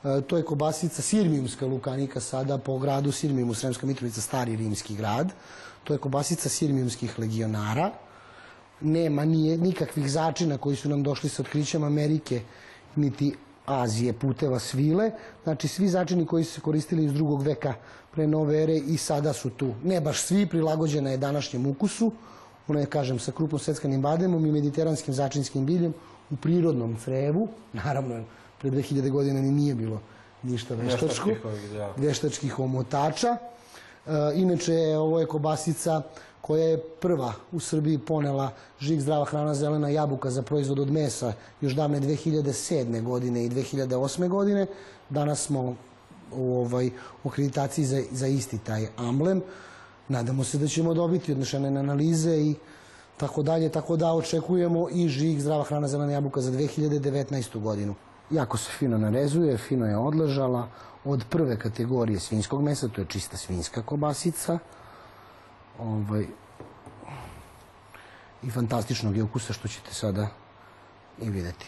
E, 0.04 0.22
to 0.22 0.38
je 0.38 0.44
kobasica 0.44 1.02
sirmijumska 1.02 1.66
lukanika 1.66 2.20
sada 2.20 2.58
po 2.58 2.80
gradu 2.80 3.12
Sirmijumu, 3.12 3.54
Sremska 3.54 3.88
Mitrovica, 3.88 4.22
stari 4.22 4.56
rimski 4.56 4.96
grad. 4.96 5.32
To 5.84 5.94
je 5.94 6.00
kobasica 6.00 6.50
sirmijumskih 6.50 7.20
legionara. 7.20 7.92
Nema 8.82 9.26
nije 9.26 9.58
nikakvih 9.58 10.12
začina 10.12 10.58
koji 10.58 10.76
su 10.76 10.90
nam 10.90 11.04
došli 11.04 11.30
sa 11.30 11.42
otkrićem 11.42 11.84
Amerike, 11.84 12.42
niti 12.96 13.36
Azije, 13.70 14.14
puteva 14.14 14.60
svile. 14.60 15.12
Znači, 15.44 15.68
svi 15.68 15.88
začini 15.88 16.26
koji 16.26 16.44
su 16.44 16.54
se 16.54 16.62
koristili 16.62 17.06
iz 17.06 17.14
drugog 17.14 17.44
veka 17.44 17.74
pre 18.12 18.28
nove 18.28 18.64
ere 18.64 18.78
i 18.78 18.98
sada 18.98 19.34
su 19.34 19.50
tu. 19.50 19.74
Ne 19.84 20.02
baš 20.02 20.22
svi, 20.22 20.46
prilagođena 20.46 21.12
je 21.12 21.18
današnjem 21.18 21.66
ukusu. 21.66 22.12
Ona 22.68 22.80
je, 22.80 22.86
kažem, 22.86 23.20
sa 23.20 23.32
krupno 23.32 23.58
seckanim 23.58 24.02
bademom 24.02 24.46
i 24.46 24.52
mediteranskim 24.52 25.14
začinskim 25.14 25.66
biljem 25.66 25.94
u 26.32 26.36
prirodnom 26.36 26.98
crevu. 27.04 27.48
Naravno, 27.74 28.24
pre 28.62 28.70
2000 28.72 29.10
godina 29.10 29.42
ni 29.42 29.52
nije 29.52 29.76
bilo 29.76 30.02
ništa 30.44 30.76
veštačko. 30.76 31.30
Veštačkih 31.98 32.60
omotača. 32.60 33.38
E, 33.38 34.12
inače, 34.36 34.98
ovo 34.98 35.20
je 35.20 35.26
kobasica 35.26 36.02
koja 36.50 36.64
je 36.64 36.78
prva 36.78 37.34
u 37.52 37.60
Srbiji 37.60 37.98
ponela 37.98 38.52
žig 38.80 39.02
zdrava 39.02 39.26
hrana 39.26 39.54
zelena 39.54 39.90
jabuka 39.90 40.30
za 40.30 40.42
proizvod 40.42 40.80
od 40.80 40.92
mesa 40.92 41.34
još 41.62 41.74
davne 41.74 42.00
2007. 42.02 43.04
godine 43.04 43.46
i 43.46 43.50
2008. 43.50 44.28
godine. 44.28 44.66
Danas 45.10 45.44
smo 45.46 45.76
ovaj, 46.36 46.90
u 47.24 47.30
akreditaciji 47.30 47.86
za, 47.86 48.02
za 48.12 48.28
isti 48.28 48.58
taj 48.58 48.88
amblem. 48.98 49.42
Nadamo 50.08 50.44
se 50.44 50.58
da 50.58 50.68
ćemo 50.68 50.94
dobiti 50.94 51.32
odnešene 51.32 51.72
na 51.72 51.80
analize 51.80 52.38
i 52.38 52.56
tako 53.18 53.44
dalje, 53.44 53.70
tako 53.70 53.96
da 53.96 54.14
očekujemo 54.14 54.88
i 54.90 55.08
žig 55.08 55.40
zdrava 55.40 55.64
hrana 55.64 55.88
zelena 55.88 56.12
jabuka 56.12 56.42
za 56.42 56.52
2019. 56.52 57.60
godinu. 57.60 57.96
Jako 58.32 58.58
se 58.58 58.72
fino 58.80 58.98
narezuje, 58.98 59.58
fino 59.58 59.86
je 59.86 59.98
odležala 59.98 60.68
od 61.06 61.24
prve 61.30 61.60
kategorije 61.60 62.20
svinjskog 62.20 62.64
mesa, 62.64 62.88
to 62.88 63.02
je 63.02 63.08
čista 63.08 63.38
svinjska 63.38 63.82
kobasica. 63.82 64.60
Ovaj, 65.80 66.26
I 68.44 68.52
fantastičnog 68.52 69.18
je 69.18 69.24
ukusa 69.24 69.54
što 69.54 69.68
ćete 69.68 69.94
sada 69.94 70.28
i 71.22 71.30
videti. 71.30 71.66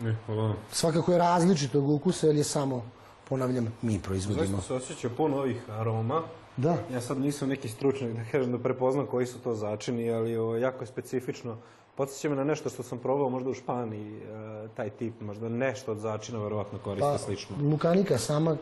Ne, 0.00 0.16
hvala 0.26 0.42
vam. 0.42 0.56
Svakako 0.72 1.12
je 1.12 1.18
različitog 1.18 1.90
ukusa 1.90 2.26
jer 2.26 2.36
je 2.36 2.44
samo, 2.44 2.84
ponavljam, 3.28 3.72
mi 3.82 3.98
proizvodimo. 4.02 4.46
Zaista 4.46 4.66
se 4.66 4.74
osjeća 4.74 5.08
puno 5.16 5.36
ovih 5.36 5.70
aroma. 5.70 6.22
Da, 6.56 6.76
Ja 6.92 7.00
sad 7.00 7.18
nisam 7.20 7.48
neki 7.48 7.68
stručnjak 7.68 8.12
da 8.12 8.24
kažem 8.32 8.52
da 8.52 8.58
prepoznam 8.58 9.06
koji 9.06 9.26
su 9.26 9.38
to 9.38 9.54
začini, 9.54 10.10
ali 10.10 10.36
ovo, 10.36 10.56
jako 10.56 10.82
je 10.82 10.86
specifično. 10.86 11.56
Podsjeća 12.00 12.28
me 12.28 12.36
na 12.36 12.44
nešto 12.44 12.70
što 12.70 12.82
sam 12.82 12.98
probao 12.98 13.28
možda 13.28 13.50
u 13.50 13.54
Španiji, 13.54 14.16
e, 14.16 14.68
taj 14.76 14.90
tip, 14.90 15.20
možda 15.20 15.48
nešto 15.48 15.92
od 15.92 15.98
začina 15.98 16.38
verovatno 16.38 16.78
koriste 16.78 17.08
Pa, 17.12 17.18
slično. 17.18 17.56
Lukanika, 17.62 18.18
sama 18.18 18.56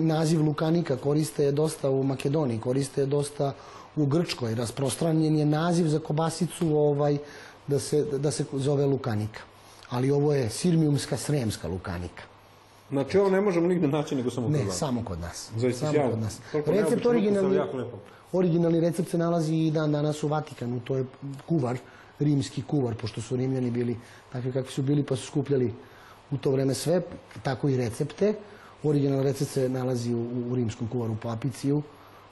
naziv 0.00 0.42
Lukanika 0.42 0.96
koriste 0.96 1.44
je 1.44 1.52
dosta 1.52 1.90
u 1.90 2.02
Makedoniji, 2.02 2.60
koriste 2.60 3.00
je 3.00 3.06
dosta 3.06 3.52
u 3.96 4.06
Grčkoj. 4.06 4.54
Rasprostranjen 4.54 5.38
je 5.38 5.46
naziv 5.46 5.86
za 5.86 5.98
kobasicu 5.98 6.76
ovaj, 6.76 7.18
da, 7.66 7.78
se, 7.78 8.04
da 8.04 8.30
se 8.30 8.44
zove 8.52 8.86
Lukanika. 8.86 9.40
Ali 9.90 10.10
ovo 10.10 10.32
je 10.32 10.50
sirmijumska 10.50 11.16
sremska 11.16 11.68
Lukanika. 11.68 12.22
Znači 12.90 13.18
ovo 13.18 13.30
ne 13.30 13.40
možemo 13.40 13.68
nigde 13.68 13.88
naći 13.88 14.14
nego 14.14 14.30
samo 14.30 14.46
kod 14.46 14.56
Ne, 14.56 14.64
vas. 14.64 14.76
samo 14.78 15.04
kod 15.04 15.20
nas. 15.20 15.50
Zaista 15.56 15.92
samo 15.92 16.10
kod 16.10 16.18
nas. 16.18 16.38
Toliko 16.52 16.70
Recept 16.70 17.06
originalni, 17.06 17.60
originalni 18.32 18.80
recept 18.80 19.10
se 19.10 19.18
nalazi 19.18 19.54
i 19.54 19.70
dan 19.70 19.92
danas 19.92 20.22
u 20.22 20.28
Vatikanu. 20.28 20.80
To 20.80 20.96
je 20.96 21.04
kuvar, 21.46 21.78
rimski 22.18 22.62
kuvar, 22.62 22.94
pošto 22.94 23.22
su 23.22 23.36
Rimljani 23.36 23.70
bili 23.70 23.96
takvi 24.32 24.52
kakvi 24.52 24.72
su 24.72 24.82
bili, 24.82 25.02
pa 25.02 25.16
su 25.16 25.26
skupljali 25.26 25.74
u 26.30 26.36
to 26.36 26.50
vreme 26.50 26.74
sve, 26.74 27.02
tako 27.42 27.68
i 27.68 27.76
recepte. 27.76 28.34
Originalni 28.82 29.24
recept 29.24 29.50
se 29.50 29.68
nalazi 29.68 30.14
u, 30.14 30.50
u 30.50 30.54
rimskom 30.54 30.88
kuvaru 30.88 31.16
po 31.22 31.28
Apiciju, 31.28 31.82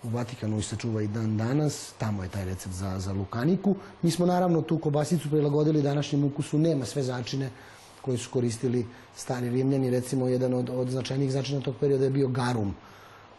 u 0.03 0.09
Vatikanu 0.09 0.59
i 0.59 0.63
se 0.63 0.77
čuva 0.77 1.03
i 1.03 1.07
dan 1.07 1.37
danas. 1.37 1.93
Tamo 1.99 2.23
je 2.23 2.29
taj 2.29 2.45
recept 2.45 2.75
za, 2.75 2.99
za 2.99 3.13
lukaniku. 3.13 3.77
Mi 4.03 4.11
smo 4.11 4.27
naravno 4.27 4.63
tu 4.63 4.79
kobasicu 4.79 5.31
prilagodili 5.31 5.83
današnjem 5.83 6.25
ukusu. 6.25 6.59
Nema 6.59 6.85
sve 6.85 7.03
začine 7.03 7.51
koje 8.03 8.19
su 8.19 8.31
koristili 8.31 8.87
stari 9.17 9.51
Rimljani. 9.51 9.91
Recimo, 9.91 10.29
jedan 10.29 10.55
od, 10.55 10.71
od 10.71 10.91
značajnijih 10.91 11.33
začina 11.33 11.61
tog 11.61 11.75
perioda 11.81 12.05
je 12.05 12.11
bio 12.11 12.29
garum. 12.29 12.75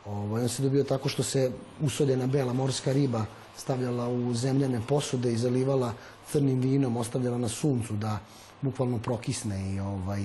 Ovaj, 0.06 0.42
on 0.42 0.50
se 0.50 0.64
dobio 0.64 0.84
tako 0.84 1.10
što 1.10 1.24
se 1.24 1.52
usodena 1.82 2.28
bela 2.28 2.54
morska 2.54 2.94
riba 2.94 3.26
stavljala 3.58 4.08
u 4.10 4.34
zemljane 4.34 4.82
posude 4.88 5.34
i 5.34 5.38
zalivala 5.38 5.94
crnim 6.32 6.60
vinom, 6.60 6.98
ostavljala 6.98 7.38
na 7.38 7.48
suncu 7.48 7.94
da 7.94 8.20
bukvalno 8.62 8.98
prokisne 8.98 9.74
i 9.74 9.80
ovaj, 9.80 10.24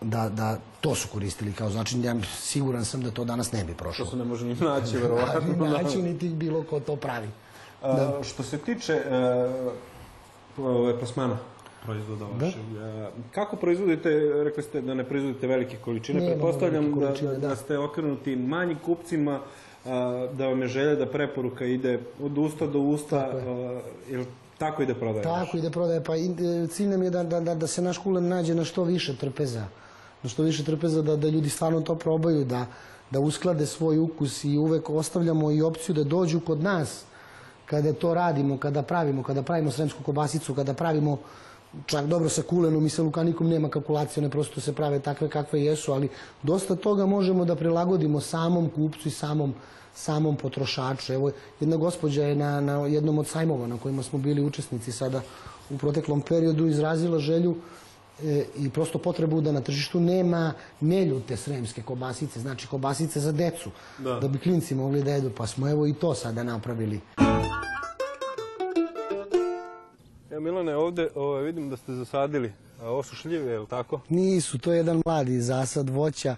da, 0.00 0.28
da 0.28 0.58
to 0.80 0.94
su 0.94 1.08
koristili 1.08 1.52
kao 1.52 1.70
začin. 1.70 2.04
Ja 2.04 2.16
siguran 2.36 2.84
sam 2.84 3.02
da 3.02 3.10
to 3.10 3.24
danas 3.24 3.52
ne 3.52 3.64
bi 3.64 3.72
To 3.72 3.78
prošlo. 3.78 4.06
se 4.06 4.16
ne 4.16 4.24
može 4.24 4.46
ni 4.46 4.54
naći, 4.54 4.96
verovatno. 4.96 5.66
Način 5.82 6.04
niti 6.04 6.28
bilo 6.28 6.62
ko 6.62 6.80
to 6.80 6.96
pravi. 6.96 7.28
A, 7.82 8.20
što 8.22 8.42
se 8.42 8.58
tiče 8.58 8.92
e, 8.92 9.02
plasmana 10.98 11.38
proizvoda 11.84 12.24
vašeg, 12.24 12.60
e, 12.60 13.10
kako 13.30 13.56
proizvodite, 13.56 14.10
rekli 14.44 14.62
ste 14.62 14.80
da 14.80 14.94
ne 14.94 15.04
proizvodite 15.04 15.46
velike 15.46 15.76
količine, 15.76 16.26
pretpostavljam 16.26 16.94
da, 16.94 17.00
količine, 17.00 17.32
da. 17.32 17.48
da. 17.48 17.56
ste 17.56 17.78
okrenuti 17.78 18.36
manjim 18.36 18.78
kupcima, 18.84 19.40
da 20.32 20.46
vam 20.48 20.62
je 20.62 20.68
želja 20.68 20.94
da 20.94 21.06
preporuka 21.06 21.64
ide 21.64 21.98
od 22.22 22.38
usta 22.38 22.66
do 22.66 22.78
usta, 22.78 23.16
a, 23.16 23.80
jel 24.10 24.24
tako 24.58 24.82
ide 24.82 24.94
prodaja? 24.94 25.22
Tako 25.22 25.56
ide 25.56 25.70
prodaje. 25.70 26.04
Pa 26.04 26.16
e, 26.16 26.66
cilj 26.70 26.88
nam 26.88 27.02
je 27.02 27.10
da, 27.10 27.22
da, 27.22 27.40
da, 27.40 27.54
da 27.54 27.66
se 27.66 27.82
naš 27.82 27.98
kulen 27.98 28.28
nađe 28.28 28.54
na 28.54 28.64
što 28.64 28.84
više 28.84 29.16
trpeza. 29.16 29.64
Na 30.22 30.28
što 30.28 30.42
više 30.42 30.64
trpeza 30.64 31.02
da, 31.02 31.16
da 31.16 31.28
ljudi 31.28 31.48
stvarno 31.48 31.80
to 31.80 31.94
probaju, 31.94 32.44
da, 32.44 32.66
da 33.10 33.20
usklade 33.20 33.66
svoj 33.66 33.98
ukus 33.98 34.44
i 34.44 34.58
uvek 34.58 34.90
ostavljamo 34.90 35.50
i 35.50 35.62
opciju 35.62 35.94
da 35.94 36.04
dođu 36.04 36.40
kod 36.40 36.62
nas 36.62 37.04
kada 37.66 37.92
to 37.92 38.14
radimo, 38.14 38.58
kada 38.58 38.82
pravimo, 38.82 39.22
kada 39.22 39.42
pravimo 39.42 39.70
sremsku 39.70 40.02
kobasicu, 40.02 40.54
kada 40.54 40.74
pravimo 40.74 41.18
čak 41.86 42.06
dobro 42.06 42.28
sa 42.28 42.42
kulenom 42.42 42.86
i 42.86 42.90
sa 42.90 43.02
lukanikom 43.02 43.48
nema 43.48 43.68
kalkulacije, 43.68 44.24
one 44.24 44.30
prosto 44.30 44.60
se 44.60 44.72
prave 44.72 44.98
takve 45.00 45.28
kakve 45.28 45.62
jesu, 45.64 45.92
ali 45.92 46.08
dosta 46.42 46.76
toga 46.76 47.06
možemo 47.06 47.44
da 47.44 47.54
prilagodimo 47.56 48.20
samom 48.20 48.70
kupcu 48.70 49.08
i 49.08 49.10
samom 49.10 49.54
samom 49.94 50.36
potrošaču. 50.36 51.12
Evo, 51.12 51.30
jedna 51.60 51.76
gospođa 51.76 52.24
je 52.24 52.36
na, 52.36 52.60
na 52.60 52.72
jednom 52.72 53.18
od 53.18 53.26
sajmova 53.26 53.66
na 53.66 53.78
kojima 53.78 54.02
smo 54.02 54.18
bili 54.18 54.42
učesnici 54.42 54.92
sada 54.92 55.22
u 55.70 55.78
proteklom 55.78 56.20
periodu 56.20 56.66
izrazila 56.66 57.18
želju 57.18 57.56
e, 58.24 58.44
i 58.56 58.70
prosto 58.70 58.98
potrebu 58.98 59.40
da 59.40 59.52
na 59.52 59.60
tržištu 59.60 60.00
nema 60.00 60.52
neljute 60.80 61.36
sremske 61.36 61.82
kobasice, 61.82 62.40
znači 62.40 62.66
kobasice 62.66 63.20
za 63.20 63.32
decu, 63.32 63.70
Da. 63.98 64.20
da 64.20 64.28
bi 64.28 64.38
klinci 64.38 64.74
mogli 64.74 65.02
da 65.02 65.10
jedu, 65.10 65.30
pa 65.30 65.46
smo 65.46 65.68
evo 65.68 65.86
i 65.86 65.94
to 65.94 66.14
sada 66.14 66.42
napravili. 66.42 67.00
Evo 70.36 70.44
Milane, 70.44 70.76
ovde 70.76 71.08
ovaj, 71.14 71.42
vidim 71.42 71.70
da 71.70 71.76
ste 71.76 71.94
zasadili, 71.94 72.52
a, 72.82 72.88
ovo 72.88 73.02
su 73.02 73.16
šljive, 73.16 73.52
je 73.52 73.58
li 73.58 73.66
tako? 73.66 74.00
Nisu, 74.08 74.58
to 74.58 74.72
je 74.72 74.76
jedan 74.76 75.02
mladi 75.06 75.40
zasad 75.40 75.90
voća. 75.90 76.36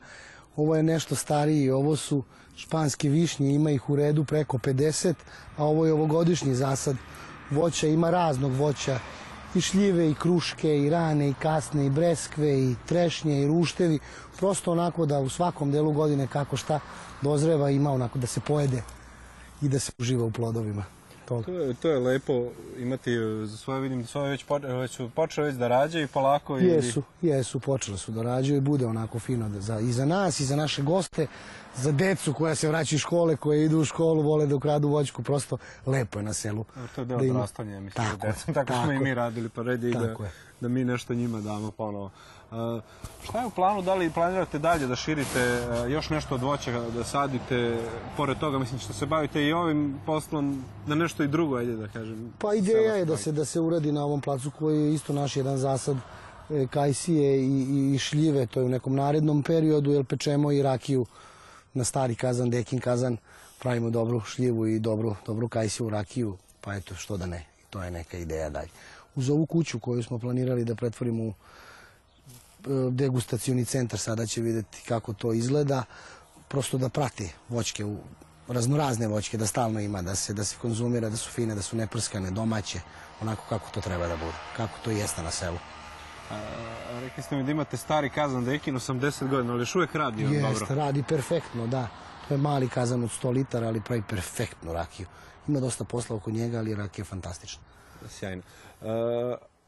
Ovo 0.57 0.77
je 0.77 0.83
nešto 0.83 1.15
stariji, 1.15 1.71
ovo 1.71 1.97
su 1.97 2.23
španske 2.57 3.09
višnje, 3.09 3.51
ima 3.55 3.71
ih 3.71 3.91
u 3.91 3.97
redu 3.97 4.25
preko 4.25 4.59
50, 4.59 5.15
a 5.57 5.65
ovo 5.65 5.87
je 5.87 5.93
ovogodišnji 5.93 6.55
zasad 6.55 6.97
voća, 7.51 7.87
ima 7.87 8.11
raznog 8.11 8.53
voća, 8.53 8.99
i 9.55 9.61
šljive, 9.61 10.11
i 10.11 10.15
kruške, 10.15 10.79
i 10.79 10.91
rane, 10.91 11.29
i 11.29 11.35
kasne, 11.35 11.87
i 11.87 11.91
breskve, 11.91 12.59
i 12.61 12.75
trešnje, 12.87 13.43
i 13.43 13.47
ruštevi. 13.47 13.99
Prosto 14.37 14.73
onako 14.73 15.07
da 15.07 15.19
u 15.19 15.29
svakom 15.29 15.73
delu 15.73 15.93
godine 15.93 16.27
kako 16.27 16.57
šta 16.57 16.81
dozreva 17.23 17.71
ima 17.71 17.93
onako 17.93 18.19
da 18.19 18.27
se 18.27 18.41
pojede 18.41 18.83
i 19.63 19.69
da 19.69 19.79
se 19.79 19.93
uživa 19.99 20.25
u 20.25 20.31
plodovima. 20.31 20.98
Toga. 21.29 21.45
To 21.45 21.53
je, 21.53 21.75
to 21.75 21.89
je 21.89 21.99
lepo 21.99 22.47
imati 22.79 23.13
e, 23.13 23.47
za 23.47 23.57
svoje, 23.57 23.81
vidim 23.81 24.01
da 24.01 24.07
su 24.07 24.21
već, 24.21 24.45
po, 24.45 24.59
već 24.59 24.91
su 24.91 25.11
počeli 25.15 25.47
već 25.47 25.57
da 25.57 25.69
rađaju 25.69 26.09
polako. 26.09 26.59
Jesu, 26.59 27.03
jesu, 27.23 27.61
počele 27.61 27.99
su 27.99 28.13
da 28.13 28.23
rađaju 28.23 28.59
i 28.59 28.61
bude 28.61 28.87
onako 28.87 29.19
fino 29.19 29.51
za, 29.61 29.81
i 29.81 29.93
za 29.93 30.05
nas 30.05 30.41
i 30.41 30.45
za 30.45 30.57
naše 30.57 30.83
goste, 30.83 31.27
za 31.83 31.93
decu 31.93 32.33
koja 32.33 32.55
se 32.55 32.69
vraćaju 32.69 32.97
iz 32.97 33.01
škole, 33.01 33.37
koje 33.37 33.65
idu 33.65 33.81
u 33.81 33.85
školu, 33.85 34.23
vole 34.23 34.47
da 34.47 34.57
ukradu 34.57 34.89
voćku, 34.89 35.23
prosto 35.23 35.59
lepo 35.87 36.19
je 36.19 36.23
na 36.23 36.33
selu. 36.33 36.65
To 36.95 37.01
je 37.01 37.05
deo 37.05 37.19
da 37.19 37.25
ima- 37.25 37.35
odrastanja, 37.39 37.81
mislim, 37.81 38.05
Tako 38.05 38.17
tako, 38.17 38.27
je, 38.27 38.33
tako, 38.33 38.53
tako 38.67 38.83
smo 38.83 38.93
i 38.93 38.99
mi 38.99 39.15
radili, 39.15 39.49
pa 39.49 39.63
red 39.63 39.83
je 39.83 39.91
da, 39.91 40.15
da 40.61 40.69
mi 40.69 40.85
nešto 40.85 41.15
njima 41.15 41.41
damo 41.41 41.71
ponovo. 41.71 42.11
Uh, 42.51 42.57
šta 43.25 43.41
je 43.41 43.47
u 43.47 43.51
planu, 43.51 43.83
da 43.83 43.95
li 43.95 44.11
planirate 44.11 44.59
dalje 44.59 44.87
da 44.87 44.97
širite 44.97 45.61
uh, 45.85 45.91
još 45.91 46.11
nešto 46.11 46.35
od 46.35 46.43
voća, 46.43 46.81
da 46.95 47.05
sadite, 47.05 47.79
pored 48.17 48.39
toga, 48.39 48.59
mislim, 48.59 48.81
što 48.81 48.93
se 48.93 49.07
bavite 49.07 49.43
i 49.45 49.53
ovim 49.53 50.01
poslom, 50.07 50.65
da 50.87 50.95
nešto 50.95 51.23
i 51.23 51.29
drugo, 51.29 51.57
ajde 51.57 51.77
da 51.77 51.89
kažem. 51.89 52.33
Pa 52.39 52.55
ideja 52.55 52.95
je 52.95 53.05
da 53.05 53.17
se, 53.17 53.33
da 53.33 53.45
se 53.45 53.61
uradi 53.61 53.93
na 53.93 54.05
ovom 54.05 54.21
placu 54.21 54.51
koji 54.51 54.81
je 54.81 54.95
isto 54.95 55.13
naš 55.13 55.37
jedan 55.37 55.57
zasad 55.57 55.97
e, 56.51 56.67
kajsije 56.67 57.41
i, 57.41 57.67
i, 57.69 57.95
i 57.95 57.99
šljive, 57.99 58.47
to 58.47 58.61
je 58.61 58.67
u 58.67 58.69
nekom 58.69 58.95
narednom 58.95 59.43
periodu, 59.43 59.91
jer 59.93 60.05
pečemo 60.05 60.53
i 60.53 60.63
rakiju 60.63 61.07
na 61.75 61.85
stari 61.85 62.15
kazan, 62.15 62.51
dekin 62.51 62.81
kazan, 62.81 63.17
pravimo 63.59 63.91
dobru 63.91 64.21
šljivu 64.21 64.67
i 64.67 64.79
dobru, 64.79 65.17
dobru 65.27 65.49
kajsiju 65.49 65.91
rakiju, 65.91 66.37
pa 66.61 66.75
eto, 66.75 66.95
što 66.95 67.17
da 67.17 67.27
ne, 67.27 67.45
to 67.71 67.83
je 67.83 67.91
neka 67.91 68.19
ideja 68.19 68.51
dalje. 68.51 68.71
Uz 69.15 69.31
ovu 69.31 69.47
kuću 69.47 69.81
koju 69.81 70.03
smo 70.03 70.19
planirali 70.19 70.65
da 70.65 70.75
pretvorimo 70.75 71.23
u 71.25 71.33
e, 71.33 71.35
degustacioni 72.91 73.65
centar, 73.65 74.01
sada 74.01 74.27
će 74.27 74.41
videti 74.41 74.83
kako 74.89 75.13
to 75.13 75.33
izgleda, 75.33 75.85
prosto 76.49 76.79
da 76.79 76.89
prati 76.89 77.31
voćke 77.49 77.85
u 77.85 77.97
raznorazne 78.49 79.09
voćke, 79.09 79.39
da 79.39 79.47
stalno 79.47 79.81
ima, 79.81 80.03
da 80.03 80.15
se, 80.15 80.33
da 80.33 80.45
se 80.45 80.57
konzumira, 80.61 81.09
da 81.09 81.17
su 81.17 81.31
fine, 81.31 81.55
da 81.55 81.63
su 81.63 81.77
neprskane, 81.77 82.31
domaće, 82.31 82.81
onako 83.21 83.43
kako 83.49 83.71
to 83.71 83.81
treba 83.81 84.07
da 84.07 84.17
bude, 84.17 84.39
kako 84.57 84.79
to 84.85 84.91
jeste 84.91 85.23
na 85.23 85.31
selu. 85.31 85.59
A, 86.31 86.35
rekli 87.01 87.23
ste 87.23 87.37
mi 87.37 87.45
da 87.45 87.51
imate 87.51 87.77
stari 87.77 88.11
kazan 88.11 88.45
Dekin, 88.45 88.75
80 88.75 89.29
godina, 89.29 89.53
ali 89.53 89.63
još 89.63 89.75
uvek 89.75 89.95
radi 89.95 90.27
on 90.27 90.33
dobro. 90.33 90.49
Jeste, 90.49 90.75
radi 90.75 91.03
perfektno, 91.09 91.67
da. 91.67 91.89
To 92.29 92.35
je 92.35 92.39
mali 92.39 92.69
kazan 92.69 93.05
od 93.05 93.11
100 93.23 93.33
litara, 93.33 93.67
ali 93.67 93.81
pravi 93.81 94.03
perfektnu 94.09 94.73
rakiju. 94.73 95.07
Ima 95.49 95.61
dosta 95.61 95.85
posla 95.85 96.17
oko 96.17 96.31
njega, 96.31 96.59
ali 96.59 96.75
rakija 96.75 97.03
je 97.03 97.07
fantastična. 97.07 97.63
Sjajno. 98.09 98.43
E, 98.83 98.87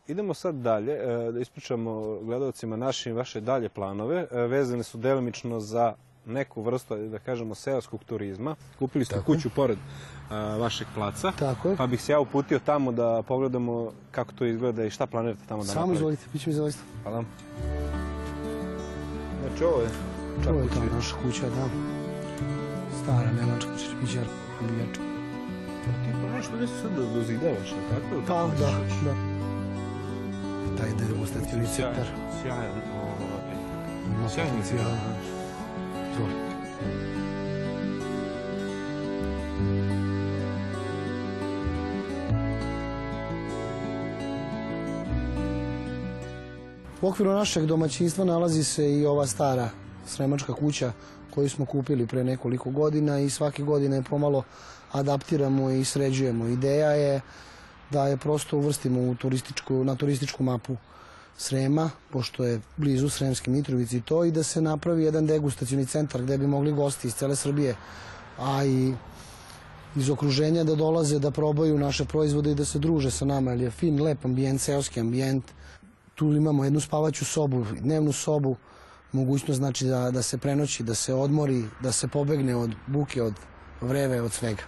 idemo 0.07 0.35
sad 0.35 0.55
dalje, 0.55 0.92
e, 0.92 1.33
da 1.33 1.40
ispričamo 1.40 2.20
gledalcima 2.23 2.77
naše 2.77 3.11
i 3.11 3.12
vaše 3.12 3.40
dalje 3.40 3.68
planove. 3.68 4.27
E, 4.31 4.37
vezane 4.37 4.83
su 4.83 4.99
delimično 4.99 5.61
za 5.61 5.94
neku 6.26 6.62
vrstu, 6.62 6.96
da 6.98 7.18
kažemo, 7.18 7.54
seoskog 7.54 8.04
turizma. 8.04 8.56
Kupili 8.78 9.04
ste 9.04 9.20
kuću 9.20 9.50
pored 9.50 9.78
vašeg 10.59 10.87
placa. 10.94 11.33
Tako 11.33 11.68
je. 11.68 11.76
Pa 11.76 11.87
bih 11.87 12.02
se 12.02 12.12
ja 12.12 12.20
uputio 12.20 12.59
tamo 12.59 12.92
da 12.92 13.22
pogledamo 13.22 13.92
kako 14.11 14.33
to 14.33 14.44
izgleda 14.44 14.85
i 14.85 14.90
šta 14.90 15.06
planirate 15.06 15.40
tamo 15.48 15.62
da 15.62 15.66
Samo 15.66 15.80
napravite. 15.80 15.98
izvolite, 15.98 16.22
bit 16.33 16.42
će 16.42 16.50
mi 16.50 16.54
zaista. 16.54 16.83
Hvala. 17.02 17.24
Znači 19.42 19.64
ovo 19.64 19.83
je 19.83 19.88
Ovo 20.50 20.61
je 20.61 20.68
to 20.68 20.94
naša 20.96 21.14
kuća, 21.16 21.42
da. 21.48 21.68
Stara 23.02 23.30
nemačka 23.33 23.70
čerpićar, 23.78 24.24
ubijačka. 24.61 25.02
Ti 25.85 26.11
pa 26.12 26.37
nešto 26.37 26.52
sad 26.83 26.90
da 26.90 27.14
dozidavaš, 27.14 27.70
tako? 27.90 28.22
Pa, 28.26 28.46
da, 28.59 28.70
da. 29.04 29.14
Taj 30.78 30.90
degustacioni 30.98 31.66
Sjajan, 31.66 31.94
centar. 31.94 32.06
sjajan, 32.42 32.80
ovaj, 32.94 34.28
Sjajni 34.28 34.50
potencijal, 34.50 34.85
film. 34.85 35.00
da. 35.35 35.39
Izvolite. 36.12 36.51
U 47.03 47.09
okviru 47.09 47.33
našeg 47.33 47.66
domaćinstva 47.66 48.25
nalazi 48.25 48.64
se 48.64 48.92
i 48.92 49.07
ova 49.07 49.27
stara 49.27 49.70
sremačka 50.07 50.53
kuća 50.53 50.92
koju 51.35 51.51
smo 51.51 51.64
kupili 51.64 52.07
pre 52.07 52.25
nekoliko 52.25 52.70
godina 52.70 53.18
i 53.18 53.31
svake 53.31 53.62
godine 53.62 54.03
pomalo 54.03 54.42
adaptiramo 54.92 55.70
i 55.70 55.85
sređujemo. 55.85 56.46
Ideja 56.46 56.90
je 56.90 57.20
da 57.90 58.07
je 58.07 58.16
prosto 58.16 58.59
uvrstimo 58.59 59.11
u 59.11 59.14
turističku, 59.14 59.85
na 59.85 59.94
turističku 59.94 60.42
mapu 60.42 60.77
Srema, 61.40 61.90
pošto 62.11 62.44
je 62.44 62.61
blizu 62.76 63.09
Sremske 63.09 63.50
Mitrovice 63.50 63.96
i 63.96 64.00
to, 64.00 64.24
i 64.24 64.31
da 64.31 64.42
se 64.42 64.61
napravi 64.61 65.05
jedan 65.05 65.26
degustacioni 65.26 65.87
centar 65.87 66.22
gde 66.22 66.38
bi 66.38 66.46
mogli 66.46 66.72
gosti 66.72 67.09
iz 67.09 67.14
cele 67.14 67.37
Srbije, 67.37 67.76
a 68.38 68.64
i 68.64 68.92
iz 69.96 70.11
okruženja 70.11 70.64
da 70.64 70.74
dolaze 70.74 71.18
da 71.18 71.31
probaju 71.31 71.79
naše 71.79 72.05
proizvode 72.05 72.53
i 72.53 72.55
da 72.55 72.64
se 72.64 72.79
druže 72.79 73.11
sa 73.11 73.24
nama, 73.24 73.50
jer 73.50 73.61
je 73.61 73.70
fin, 73.70 74.03
lep 74.03 74.24
ambijent, 74.24 74.61
seoski 74.61 75.00
ambijent. 75.00 75.44
Tu 76.14 76.26
imamo 76.33 76.64
jednu 76.64 76.81
spavaću 76.81 77.24
sobu, 77.24 77.64
dnevnu 77.81 78.12
sobu, 78.12 78.57
mogućnost 79.12 79.59
znači 79.59 79.87
da, 79.87 80.11
da 80.11 80.22
se 80.22 80.38
prenoći, 80.38 80.83
da 80.83 80.94
se 80.94 81.14
odmori, 81.14 81.64
da 81.83 81.92
se 81.92 82.09
pobegne 82.09 82.57
od 82.57 82.74
buke, 82.87 83.22
od 83.22 83.35
vreve, 83.81 84.20
od 84.22 84.33
svega. 84.33 84.62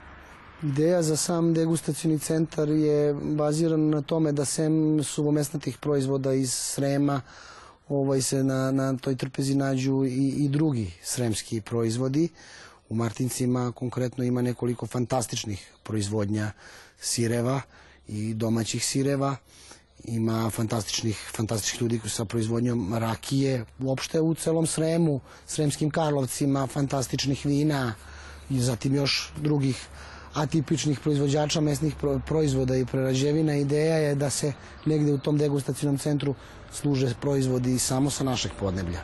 Ideja 0.62 1.03
za 1.03 1.16
sam 1.16 1.55
degustacioni 1.55 2.18
centar 2.18 2.68
je 2.68 3.14
bazirana 3.14 3.96
na 3.96 4.03
tome 4.03 4.33
da 4.33 4.44
sem 4.44 5.05
suvomesnatih 5.05 5.79
proizvoda 5.79 6.33
iz 6.33 6.53
Srema 6.55 7.20
ovaj 7.88 8.22
se 8.22 8.44
na, 8.44 8.70
na 8.70 8.96
toj 8.96 9.16
trpezi 9.16 9.55
nađu 9.55 10.05
i, 10.05 10.29
i 10.29 10.48
drugi 10.48 10.92
sremski 11.03 11.61
proizvodi. 11.61 12.29
U 12.88 12.94
Martincima 12.94 13.72
konkretno 13.72 14.25
ima 14.25 14.42
nekoliko 14.42 14.87
fantastičnih 14.87 15.72
proizvodnja 15.83 16.53
sireva 17.01 17.61
i 18.09 18.35
domaćih 18.35 18.85
sireva. 18.85 19.37
Ima 20.05 20.51
fantastičnih, 20.51 21.31
fantastičnih 21.37 21.83
ljudi 21.83 22.01
sa 22.09 22.25
proizvodnjom 22.25 22.94
rakije. 22.94 23.64
Uopšte 23.81 24.20
u 24.20 24.35
celom 24.35 24.66
Sremu, 24.66 25.20
Sremskim 25.46 25.90
Karlovcima, 25.90 26.66
fantastičnih 26.66 27.46
vina 27.46 27.94
i 28.51 28.61
zatim 28.61 28.94
još 28.94 29.33
drugih 29.40 29.88
atipičnih 30.35 31.01
proizvođača 31.01 31.61
mesnih 31.61 31.95
pro- 32.01 32.21
proizvoda 32.27 32.77
i 32.77 32.87
prerađevina. 32.87 33.57
Ideja 33.57 33.97
je 33.97 34.14
da 34.14 34.31
se 34.31 34.53
negde 34.87 35.12
u 35.12 35.18
tom 35.18 35.38
degustacijnom 35.38 35.99
centru 35.99 36.35
služe 36.71 37.14
proizvodi 37.21 37.79
samo 37.79 38.11
sa 38.11 38.25
našeg 38.25 38.53
podneblja. 38.61 39.01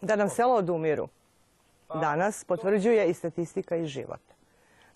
Da 0.00 0.16
nam 0.16 0.28
selo 0.28 0.54
odumiru. 0.54 1.08
Danas 2.00 2.44
potvrđuje 2.44 3.10
i 3.10 3.14
statistika 3.14 3.76
i 3.76 3.86
život. 3.86 4.20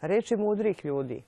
Reči 0.01 0.37
mudrih 0.37 0.85
ljudi 0.85 1.23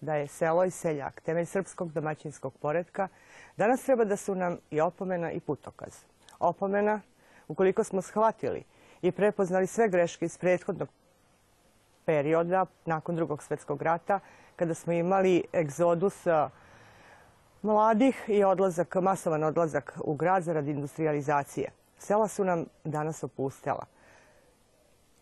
da 0.00 0.14
je 0.14 0.26
selo 0.26 0.64
i 0.64 0.70
seljak 0.70 1.20
temelj 1.20 1.46
srpskog 1.46 1.92
domaćinskog 1.92 2.54
poretka, 2.54 3.08
danas 3.56 3.82
treba 3.82 4.04
da 4.04 4.16
su 4.16 4.34
nam 4.34 4.58
i 4.70 4.80
opomena 4.80 5.32
i 5.32 5.40
putokaz. 5.40 5.92
Opomena, 6.38 7.00
ukoliko 7.48 7.84
smo 7.84 8.02
shvatili 8.02 8.62
i 9.02 9.12
prepoznali 9.12 9.66
sve 9.66 9.88
greške 9.88 10.24
iz 10.24 10.38
prethodnog 10.38 10.88
perioda 12.06 12.66
nakon 12.86 13.16
drugog 13.16 13.42
svetskog 13.42 13.82
rata, 13.82 14.20
kada 14.56 14.74
smo 14.74 14.92
imali 14.92 15.44
egzodus 15.52 16.26
mladih 17.62 18.24
i 18.26 18.44
odlazak, 18.44 18.94
masovan 18.94 19.44
odlazak 19.44 19.98
u 20.04 20.14
grad 20.14 20.42
zaradi 20.42 20.70
industrializacije. 20.70 21.70
Sela 21.98 22.28
su 22.28 22.44
nam 22.44 22.64
danas 22.84 23.24
opustela. 23.24 23.84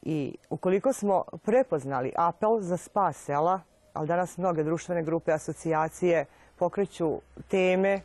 I 0.03 0.37
ukoliko 0.51 0.93
smo 0.93 1.25
prepoznali 1.45 2.13
apel 2.17 2.61
za 2.61 2.77
spas 2.77 3.17
sela, 3.17 3.61
ali 3.93 4.09
danas 4.09 4.39
mnoge 4.39 4.63
društvene 4.63 5.03
grupe, 5.03 5.33
asocijacije 5.33 6.27
pokreću 6.57 7.21
teme 7.49 8.01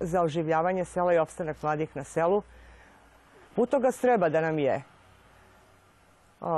za 0.00 0.22
oživljavanje 0.22 0.84
sela 0.84 1.14
i 1.14 1.18
opstanak 1.18 1.62
mladih 1.62 1.96
na 1.96 2.04
selu, 2.04 2.42
putogaz 3.56 4.00
treba 4.00 4.28
da 4.28 4.40
nam 4.40 4.58
je 4.58 4.82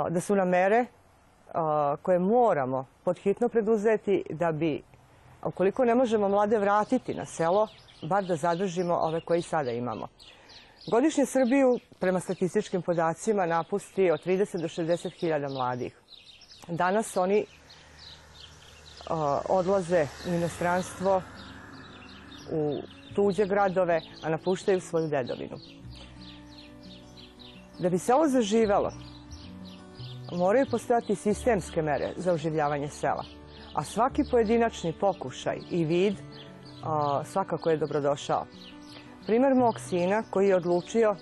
da 0.09 0.21
su 0.21 0.35
nam 0.35 0.49
mere 0.49 0.85
koje 2.01 2.19
moramo 2.19 2.85
podhitno 3.03 3.49
preduzeti 3.49 4.23
da 4.29 4.51
bi, 4.51 4.83
ukoliko 5.45 5.85
ne 5.85 5.95
možemo 5.95 6.29
mlade 6.29 6.59
vratiti 6.59 7.13
na 7.13 7.25
selo, 7.25 7.67
bar 8.01 8.23
da 8.23 8.35
zadržimo 8.35 8.93
ove 8.95 9.21
koji 9.21 9.41
sada 9.41 9.71
imamo. 9.71 10.07
Godišnje 10.91 11.25
Srbiju, 11.25 11.79
prema 11.99 12.19
statističkim 12.19 12.81
podacima, 12.81 13.45
napusti 13.45 14.11
od 14.11 14.25
30 14.25 14.61
do 14.61 14.67
60 14.67 15.19
hiljada 15.19 15.49
mladih. 15.49 15.99
Danas 16.67 17.17
oni 17.17 17.45
odlaze 19.49 20.07
u 20.29 20.33
inostranstvo, 20.33 21.21
u 22.51 22.81
tuđe 23.15 23.45
gradove, 23.45 24.01
a 24.23 24.29
napuštaju 24.29 24.81
svoju 24.81 25.07
dedovinu. 25.07 25.57
Da 27.79 27.89
bi 27.89 27.97
selo 27.97 28.27
zaživelo, 28.27 28.91
moraju 30.31 30.65
postojati 30.71 31.15
sistemske 31.15 31.81
mere 31.81 32.13
za 32.15 32.33
oživljavanje 32.33 32.89
sela, 32.89 33.23
a 33.73 33.83
svaki 33.83 34.23
pojedinačni 34.31 34.93
pokušaj 34.99 35.57
i 35.71 35.85
vid 35.85 36.15
svakako 37.25 37.69
je 37.69 37.77
dobrodošao. 37.77 38.45
Primer 39.25 39.55
mog 39.55 39.79
sina 39.79 40.23
koji 40.29 40.47
je 40.47 40.55
odlučio 40.55 41.15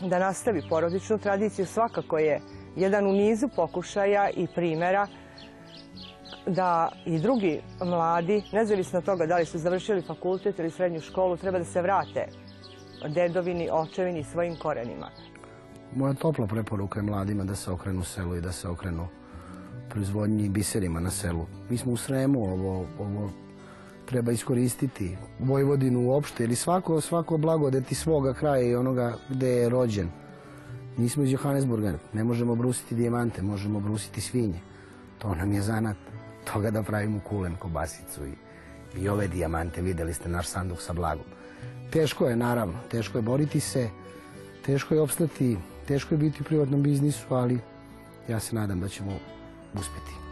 da 0.00 0.18
nastavi 0.18 0.62
porodičnu 0.68 1.18
tradiciju 1.18 1.66
svakako 1.66 2.18
je 2.18 2.40
jedan 2.76 3.06
u 3.06 3.12
nizu 3.12 3.48
pokušaja 3.56 4.30
i 4.30 4.46
primera 4.54 5.06
da 6.46 6.88
i 7.04 7.18
drugi 7.18 7.60
mladi, 7.80 8.42
nezavisno 8.52 8.98
od 8.98 9.04
toga 9.04 9.26
da 9.26 9.36
li 9.36 9.44
su 9.44 9.58
završili 9.58 10.02
fakultet 10.02 10.58
ili 10.58 10.70
srednju 10.70 11.00
školu, 11.00 11.36
treba 11.36 11.58
da 11.58 11.64
se 11.64 11.82
vrate 11.82 12.26
dedovini, 13.08 13.68
očevini 13.72 14.20
i 14.20 14.24
svojim 14.24 14.56
korenima. 14.56 15.10
Moja 15.96 16.14
topla 16.14 16.46
preporuka 16.46 16.98
je 17.00 17.02
mladima 17.02 17.44
da 17.44 17.56
se 17.56 17.70
okrenu 17.70 18.04
selu 18.04 18.36
i 18.36 18.40
da 18.40 18.52
se 18.52 18.68
okrenu 18.68 19.06
proizvodnji 19.90 20.44
i 20.44 20.48
biserima 20.48 21.00
na 21.00 21.10
selu. 21.10 21.46
Mi 21.70 21.76
smo 21.78 21.92
u 21.92 21.96
Sremu, 21.96 22.42
ovo, 22.52 22.86
ovo 22.98 23.30
treba 24.06 24.32
iskoristiti. 24.32 25.16
Vojvodinu 25.38 26.00
uopšte 26.00 26.44
ili 26.44 26.56
svako, 26.56 27.00
svako 27.00 27.36
blagodeti 27.36 27.94
svoga 27.94 28.34
kraja 28.34 28.62
i 28.62 28.74
onoga 28.74 29.16
gde 29.28 29.48
je 29.48 29.68
rođen. 29.68 30.08
Nismo 30.96 31.22
iz 31.22 31.32
Johannesburga, 31.32 31.94
ne 32.12 32.24
možemo 32.24 32.54
brusiti 32.54 32.94
dijamante, 32.94 33.42
možemo 33.42 33.80
brusiti 33.80 34.20
svinje. 34.20 34.60
To 35.18 35.34
nam 35.34 35.52
je 35.52 35.62
zanat 35.62 35.96
toga 36.52 36.70
da 36.70 36.82
pravimo 36.82 37.20
kulen, 37.20 37.56
kobasicu 37.56 38.26
i, 38.26 38.32
i 39.00 39.08
ove 39.08 39.28
dijamante. 39.28 39.82
Videli 39.82 40.14
ste 40.14 40.28
naš 40.28 40.46
sanduk 40.46 40.80
sa 40.80 40.92
blagom. 40.92 41.24
Teško 41.90 42.28
je, 42.28 42.36
naravno, 42.36 42.78
teško 42.90 43.18
je 43.18 43.22
boriti 43.22 43.60
se, 43.60 43.90
teško 44.66 44.94
je 44.94 45.00
opstati, 45.00 45.56
teško 45.88 46.14
je 46.14 46.18
biti 46.18 46.42
u 46.42 46.44
privatnom 46.44 46.82
biznisu, 46.82 47.34
ali 47.34 47.58
ja 48.28 48.40
se 48.40 48.54
nadam 48.54 48.80
da 48.80 48.88
ćemo 48.88 49.12
uspeti. 49.74 50.31